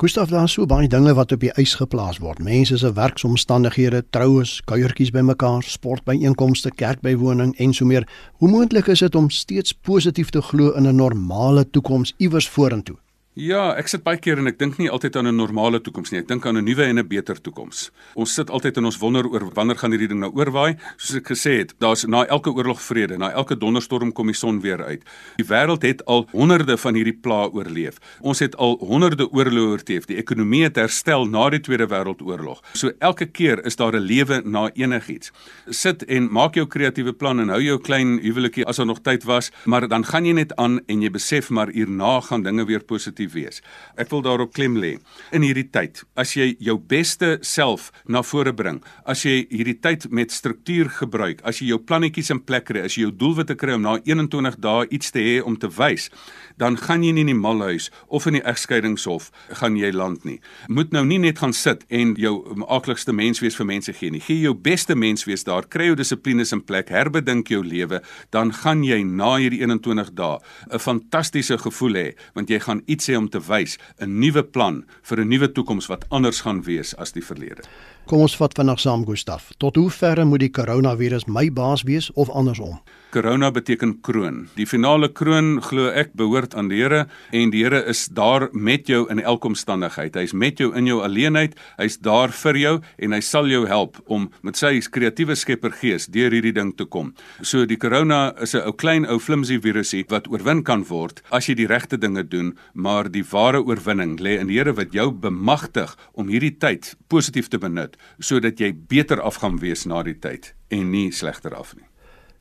Gustav, 0.01 0.29
daar 0.29 0.43
is 0.43 0.55
so 0.57 0.65
baie 0.65 0.87
dinge 0.89 1.11
wat 1.13 1.31
op 1.35 1.43
die 1.43 1.51
ys 1.61 1.75
geplaas 1.77 2.17
word. 2.23 2.39
Mense 2.41 2.79
se 2.81 2.89
werksomstandighede, 2.97 3.99
troues, 4.09 4.55
kuiertjies 4.65 5.11
bymekaar, 5.13 5.61
sportbyeenkomste, 5.61 6.71
kerkbywoning 6.73 7.51
en 7.61 7.75
so 7.77 7.85
meer. 7.85 8.07
Hoe 8.41 8.49
moontlik 8.49 8.89
is 8.89 9.05
dit 9.05 9.15
om 9.15 9.29
steeds 9.29 9.75
positief 9.77 10.33
te 10.33 10.41
glo 10.41 10.73
in 10.73 10.89
'n 10.89 10.95
normale 10.95 11.69
toekoms 11.69 12.15
iewers 12.17 12.49
vorentoe? 12.49 12.97
Ja, 13.39 13.69
ek 13.79 13.87
sit 13.87 14.01
baie 14.03 14.19
keer 14.19 14.41
en 14.41 14.49
ek 14.49 14.57
dink 14.59 14.73
nie 14.75 14.89
altyd 14.91 15.15
aan 15.15 15.27
'n 15.27 15.37
normale 15.37 15.79
toekoms 15.79 16.11
nie. 16.11 16.19
Ek 16.19 16.27
dink 16.27 16.45
aan 16.45 16.57
'n 16.57 16.65
nuwe 16.65 16.83
en 16.83 16.99
'n 16.99 17.07
beter 17.07 17.39
toekoms. 17.41 17.89
Ons 18.13 18.33
sit 18.33 18.49
altyd 18.49 18.77
in 18.77 18.85
ons 18.85 18.97
wonder 18.97 19.25
oor 19.25 19.49
wanneer 19.53 19.77
gaan 19.77 19.91
hierdie 19.91 20.09
ding 20.09 20.19
nou 20.19 20.31
oorwaai? 20.35 20.75
Soos 20.97 21.15
ek 21.15 21.27
gesê 21.31 21.59
het, 21.59 21.73
daar's 21.79 22.05
na 22.05 22.25
elke 22.25 22.51
oorlog 22.51 22.81
vrede, 22.81 23.17
na 23.17 23.31
elke 23.31 23.55
donderstorm 23.55 24.11
kom 24.11 24.25
die 24.25 24.35
son 24.35 24.59
weer 24.59 24.83
uit. 24.83 25.03
Die 25.37 25.45
wêreld 25.45 25.81
het 25.81 26.05
al 26.05 26.27
honderde 26.31 26.77
van 26.77 26.93
hierdie 26.93 27.17
plaae 27.21 27.49
oorleef. 27.53 27.99
Ons 28.19 28.39
het 28.39 28.55
al 28.57 28.77
honderde 28.81 29.31
oorloë 29.31 29.71
oorleef. 29.71 30.05
Die 30.07 30.17
ekonomie 30.17 30.63
het 30.63 30.75
herstel 30.75 31.25
na 31.25 31.49
die 31.49 31.61
Tweede 31.61 31.87
Wêreldoorlog. 31.87 32.59
So 32.73 32.91
elke 32.99 33.25
keer 33.25 33.65
is 33.65 33.77
daar 33.77 33.95
'n 33.95 34.03
lewe 34.03 34.41
na 34.43 34.69
enigiets. 34.73 35.31
Sit 35.69 36.03
en 36.03 36.29
maak 36.31 36.55
jou 36.55 36.67
kreatiewe 36.67 37.13
plan 37.13 37.39
en 37.39 37.47
hou 37.47 37.61
jou 37.61 37.79
klein 37.79 38.19
huwelikie 38.19 38.65
as 38.65 38.75
daar 38.75 38.85
nog 38.85 39.01
tyd 39.01 39.23
was, 39.23 39.51
maar 39.65 39.87
dan 39.87 40.03
gaan 40.03 40.25
jy 40.25 40.33
net 40.33 40.55
aan 40.55 40.81
en 40.87 41.01
jy 41.01 41.09
besef 41.09 41.49
maar 41.49 41.69
hierna 41.69 42.19
gaan 42.21 42.43
dinge 42.43 42.65
weer 42.65 42.83
positief 42.83 43.20
positief 43.21 43.33
wees. 43.33 43.61
Ek 43.97 44.09
wil 44.11 44.21
daarop 44.21 44.53
klem 44.53 44.77
lê. 44.77 44.97
In 45.31 45.43
hierdie 45.43 45.69
tyd, 45.69 46.03
as 46.15 46.35
jy 46.35 46.55
jou 46.59 46.77
beste 46.77 47.39
self 47.41 47.91
na 48.07 48.21
vore 48.23 48.53
bring, 48.53 48.81
as 49.05 49.23
jy 49.25 49.47
hierdie 49.49 49.79
tyd 49.79 50.09
met 50.11 50.31
struktuur 50.31 50.89
gebruik, 50.89 51.41
as 51.43 51.61
jy 51.61 51.71
jou 51.71 51.79
plannetjies 51.79 52.31
in 52.31 52.41
plek 52.41 52.65
kry, 52.69 52.85
as 52.85 52.95
jy 52.97 53.07
jou 53.07 53.11
doelwitte 53.11 53.55
kry 53.55 53.75
om 53.75 53.83
na 53.85 53.97
21 54.05 54.57
dae 54.61 54.87
iets 54.91 55.11
te 55.11 55.19
hê 55.19 55.41
om 55.41 55.57
te 55.57 55.69
wys, 55.69 56.09
dan 56.57 56.77
gaan 56.77 57.03
jy 57.03 57.11
nie 57.13 57.23
in 57.25 57.31
die 57.31 57.37
malhuis 57.37 57.89
of 58.07 58.27
in 58.27 58.37
die 58.37 58.43
egskeidingshof 58.45 59.31
gaan 59.59 59.77
jy 59.79 59.91
land 59.93 60.25
nie. 60.25 60.39
Moet 60.69 60.91
nou 60.93 61.03
nie 61.07 61.19
net 61.21 61.39
gaan 61.41 61.53
sit 61.53 61.85
en 61.89 62.13
jou 62.19 62.35
akligste 62.69 63.13
mens 63.13 63.41
wees 63.41 63.57
vir 63.57 63.67
mense 63.69 63.93
gee 63.97 64.11
nie. 64.13 64.21
Gee 64.21 64.43
jou 64.43 64.53
beste 64.53 64.95
mens 64.95 65.25
wees 65.25 65.45
daar, 65.47 65.65
kry 65.65 65.89
jou 65.89 65.97
dissiplines 65.97 66.53
in 66.53 66.61
plek, 66.61 66.91
herbedink 66.93 67.49
jou 67.51 67.63
lewe, 67.65 68.01
dan 68.35 68.53
gaan 68.53 68.83
jy 68.85 69.01
na 69.07 69.35
hierdie 69.41 69.61
21 69.63 70.13
dae 70.17 70.39
'n 70.71 70.79
fantastiese 70.79 71.57
gevoel 71.57 71.95
hê 71.95 72.07
want 72.35 72.49
jy 72.49 72.59
gaan 72.59 72.81
iets 72.85 73.10
sê 73.11 73.17
om 73.17 73.29
te 73.29 73.39
wys 73.39 73.77
'n 73.99 74.19
nuwe 74.19 74.43
plan 74.43 74.83
vir 75.03 75.19
'n 75.19 75.27
nuwe 75.27 75.51
toekoms 75.51 75.87
wat 75.87 76.05
anders 76.09 76.41
gaan 76.41 76.63
wees 76.63 76.95
as 76.95 77.11
die 77.11 77.25
verlede. 77.25 77.63
Kom 78.05 78.19
ons 78.19 78.37
vat 78.37 78.53
vanaand 78.53 78.79
saam 78.79 79.05
Gustaf. 79.05 79.51
Tot 79.57 79.75
hoe 79.75 79.89
ver 79.89 80.27
moet 80.27 80.39
die 80.39 80.49
koronavirus 80.49 81.25
my 81.27 81.51
baas 81.53 81.83
wees 81.83 82.11
of 82.13 82.29
andersom? 82.29 82.79
Corona 83.11 83.49
beteken 83.51 83.97
kroon. 84.05 84.45
Die 84.55 84.65
finale 84.65 85.09
kroon 85.11 85.57
glo 85.65 85.89
ek 85.91 86.13
behoort 86.15 86.53
aan 86.55 86.69
die 86.71 86.79
Here 86.79 87.01
en 87.35 87.51
die 87.51 87.65
Here 87.65 87.81
is 87.91 88.05
daar 88.07 88.47
met 88.55 88.87
jou 88.87 89.01
in 89.11 89.19
elke 89.19 89.49
omstandigheid. 89.49 90.15
Hy's 90.15 90.31
met 90.31 90.61
jou 90.63 90.69
in 90.77 90.87
jou 90.87 91.01
alleenheid, 91.03 91.57
hy's 91.75 91.99
daar 91.99 92.31
vir 92.31 92.59
jou 92.61 92.73
en 92.79 93.15
hy 93.15 93.19
sal 93.19 93.51
jou 93.51 93.65
help 93.67 93.99
om 94.07 94.29
met 94.47 94.55
sy 94.55 94.77
kreatiewe 94.79 95.35
skeppergees 95.35 96.07
deur 96.15 96.31
hierdie 96.31 96.55
ding 96.55 96.71
te 96.77 96.87
kom. 96.87 97.11
So 97.43 97.67
die 97.67 97.77
corona 97.77 98.31
is 98.39 98.55
'n 98.55 98.63
ou 98.63 98.71
klein 98.71 99.05
ou 99.05 99.19
flimsy 99.19 99.59
virusie 99.59 100.05
wat 100.07 100.31
oorwin 100.31 100.63
kan 100.63 100.83
word 100.87 101.21
as 101.31 101.49
jy 101.49 101.55
die 101.55 101.67
regte 101.67 101.97
dinge 101.97 102.23
doen, 102.23 102.57
maar 102.73 103.11
die 103.11 103.23
ware 103.23 103.59
oorwinning 103.59 104.19
lê 104.19 104.39
in 104.39 104.47
die 104.47 104.57
Here 104.57 104.73
wat 104.73 104.93
jou 104.93 105.11
bemagtig 105.11 105.97
om 106.13 106.29
hierdie 106.29 106.57
tyd 106.57 106.95
positief 107.09 107.49
te 107.49 107.57
benut 107.57 107.97
sodat 108.19 108.59
jy 108.59 108.71
beter 108.71 109.21
af 109.21 109.35
gaan 109.41 109.59
wees 109.59 109.85
na 109.85 110.03
die 110.03 110.19
tyd 110.19 110.53
en 110.69 110.91
nie 110.91 111.11
slegter 111.11 111.53
af 111.55 111.75
nie. 111.75 111.90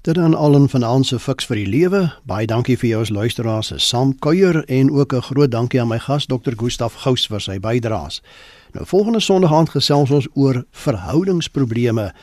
Dit 0.02 0.14
dan 0.14 0.34
allen 0.34 0.68
vanaand 0.68 1.06
se 1.06 1.18
fiks 1.18 1.44
vir 1.44 1.58
die 1.60 1.66
lewe. 1.68 1.98
Baie 2.24 2.46
dankie 2.48 2.78
vir 2.80 2.88
jou 2.88 3.00
as 3.04 3.10
luisteraars 3.12 3.68
se 3.68 3.76
saamkuier 3.84 4.62
en 4.64 4.90
ook 4.90 5.12
'n 5.12 5.20
groot 5.20 5.50
dankie 5.50 5.80
aan 5.80 5.88
my 5.88 5.98
gas 5.98 6.26
Dr. 6.26 6.56
Gustaf 6.56 6.94
Gous 6.94 7.26
vir 7.26 7.40
sy 7.40 7.58
bydraes. 7.58 8.22
Nou 8.72 8.86
volgende 8.86 9.20
Sondag 9.20 9.52
aand 9.52 9.68
gesels 9.68 10.10
ons 10.10 10.28
oor 10.34 10.64
verhoudingsprobleme 10.70 12.14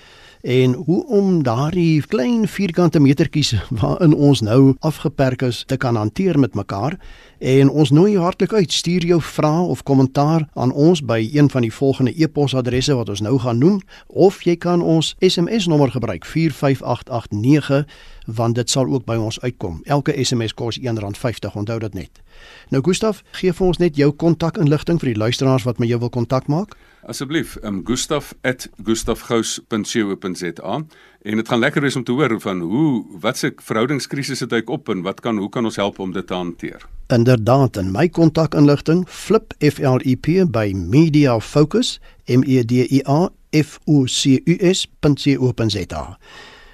en 0.42 0.74
hoe 0.74 1.06
om 1.06 1.44
daardie 1.44 2.02
klein 2.08 2.48
vierkante 2.48 3.00
metertjies 3.00 3.56
waarin 3.70 4.14
ons 4.14 4.42
nou 4.42 4.76
afgeperk 4.80 5.42
is 5.42 5.64
te 5.66 5.78
kan 5.78 5.96
hanteer 5.96 6.40
met 6.40 6.54
mekaar. 6.54 6.98
En 7.40 7.70
ons 7.70 7.92
nooi 7.92 8.12
jou 8.12 8.24
hartlik 8.24 8.54
uit. 8.54 8.72
Stuur 8.74 9.06
jou 9.06 9.22
vrae 9.22 9.62
of 9.62 9.84
kommentaar 9.84 10.48
aan 10.54 10.72
ons 10.72 11.04
by 11.06 11.30
een 11.34 11.50
van 11.50 11.62
die 11.62 11.74
volgende 11.74 12.14
e-posadresse 12.16 12.96
wat 12.96 13.10
ons 13.10 13.22
nou 13.22 13.38
gaan 13.40 13.58
noem 13.58 13.82
of 14.08 14.42
jy 14.44 14.56
kan 14.56 14.82
ons 14.82 15.16
SMS 15.20 15.68
nommer 15.68 15.92
gebruik 15.92 16.26
45889 16.26 17.86
want 18.26 18.56
dit 18.56 18.70
sal 18.70 18.86
ook 18.86 19.06
by 19.06 19.16
ons 19.16 19.42
uitkom. 19.42 19.82
Elke 19.84 20.24
SMS 20.24 20.54
kos 20.54 20.80
R1.50, 20.80 21.54
onthou 21.54 21.80
dit 21.80 21.94
net. 21.94 22.22
Nou 22.70 22.84
Gustaf, 22.84 23.24
gee 23.32 23.54
vir 23.54 23.68
ons 23.68 23.78
net 23.78 23.96
jou 23.96 24.12
kontakinligting 24.12 25.00
vir 25.00 25.14
die 25.14 25.20
luisteraars 25.20 25.64
wat 25.64 25.80
met 25.80 25.90
jou 25.90 26.00
wil 26.00 26.10
kontak 26.10 26.48
maak. 26.48 26.76
Asseblief, 27.08 27.58
um 27.64 27.84
gustaf@gustafgous.co.za 27.88 30.84
en 31.22 31.36
dit 31.36 31.48
gaan 31.48 31.60
lekker 31.60 31.82
wees 31.82 31.96
om 31.96 32.04
te 32.04 32.12
hoor 32.12 32.42
van 32.42 32.60
hoe 32.60 33.06
wat 33.20 33.38
se 33.38 33.54
verhoudingskrisis 33.56 34.40
het 34.40 34.52
hy 34.52 34.62
op 34.66 34.90
en 34.90 35.02
wat 35.02 35.20
kan 35.20 35.38
hoe 35.38 35.50
kan 35.50 35.66
ons 35.66 35.76
help 35.76 36.00
om 36.00 36.12
dit 36.12 36.28
te 36.28 36.34
hanteer. 36.34 36.86
Inderdaad, 37.08 37.78
in 37.78 37.92
my 37.92 38.10
kontakinligting 38.10 39.10
flip 39.10 39.54
FLEP 39.60 40.52
by 40.52 40.74
Media 40.76 41.40
Focus 41.40 42.00
M 42.26 42.44
E 42.44 42.66
D 42.66 42.72
I 42.92 43.02
A 43.08 43.30
F 43.52 43.80
O 43.86 44.04
C 44.06 44.42
U 44.46 44.58
S.co.za. 44.60 46.18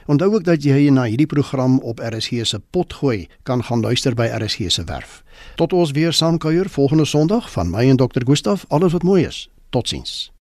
Onthou 0.05 0.33
ook 0.33 0.43
dat 0.43 0.63
jy 0.63 0.89
na 0.89 1.03
hierdie 1.03 1.29
program 1.29 1.79
op 1.79 1.99
RSG 1.99 2.43
se 2.43 2.59
pot 2.69 2.93
gooi 2.93 3.27
kan 3.43 3.63
gaan 3.63 3.79
luister 3.81 4.13
by 4.15 4.27
RSG 4.35 4.71
se 4.71 4.83
werf. 4.83 5.23
Tot 5.55 5.73
ons 5.73 5.91
weer 5.91 6.13
saamkuier 6.13 6.69
volgende 6.69 7.05
Sondag 7.05 7.51
van 7.51 7.69
my 7.69 7.89
en 7.89 7.97
Dr. 7.97 8.25
Gustaf, 8.25 8.65
alles 8.67 8.91
wat 8.91 9.03
mooi 9.03 9.25
is. 9.25 9.49
Totsiens. 9.69 10.32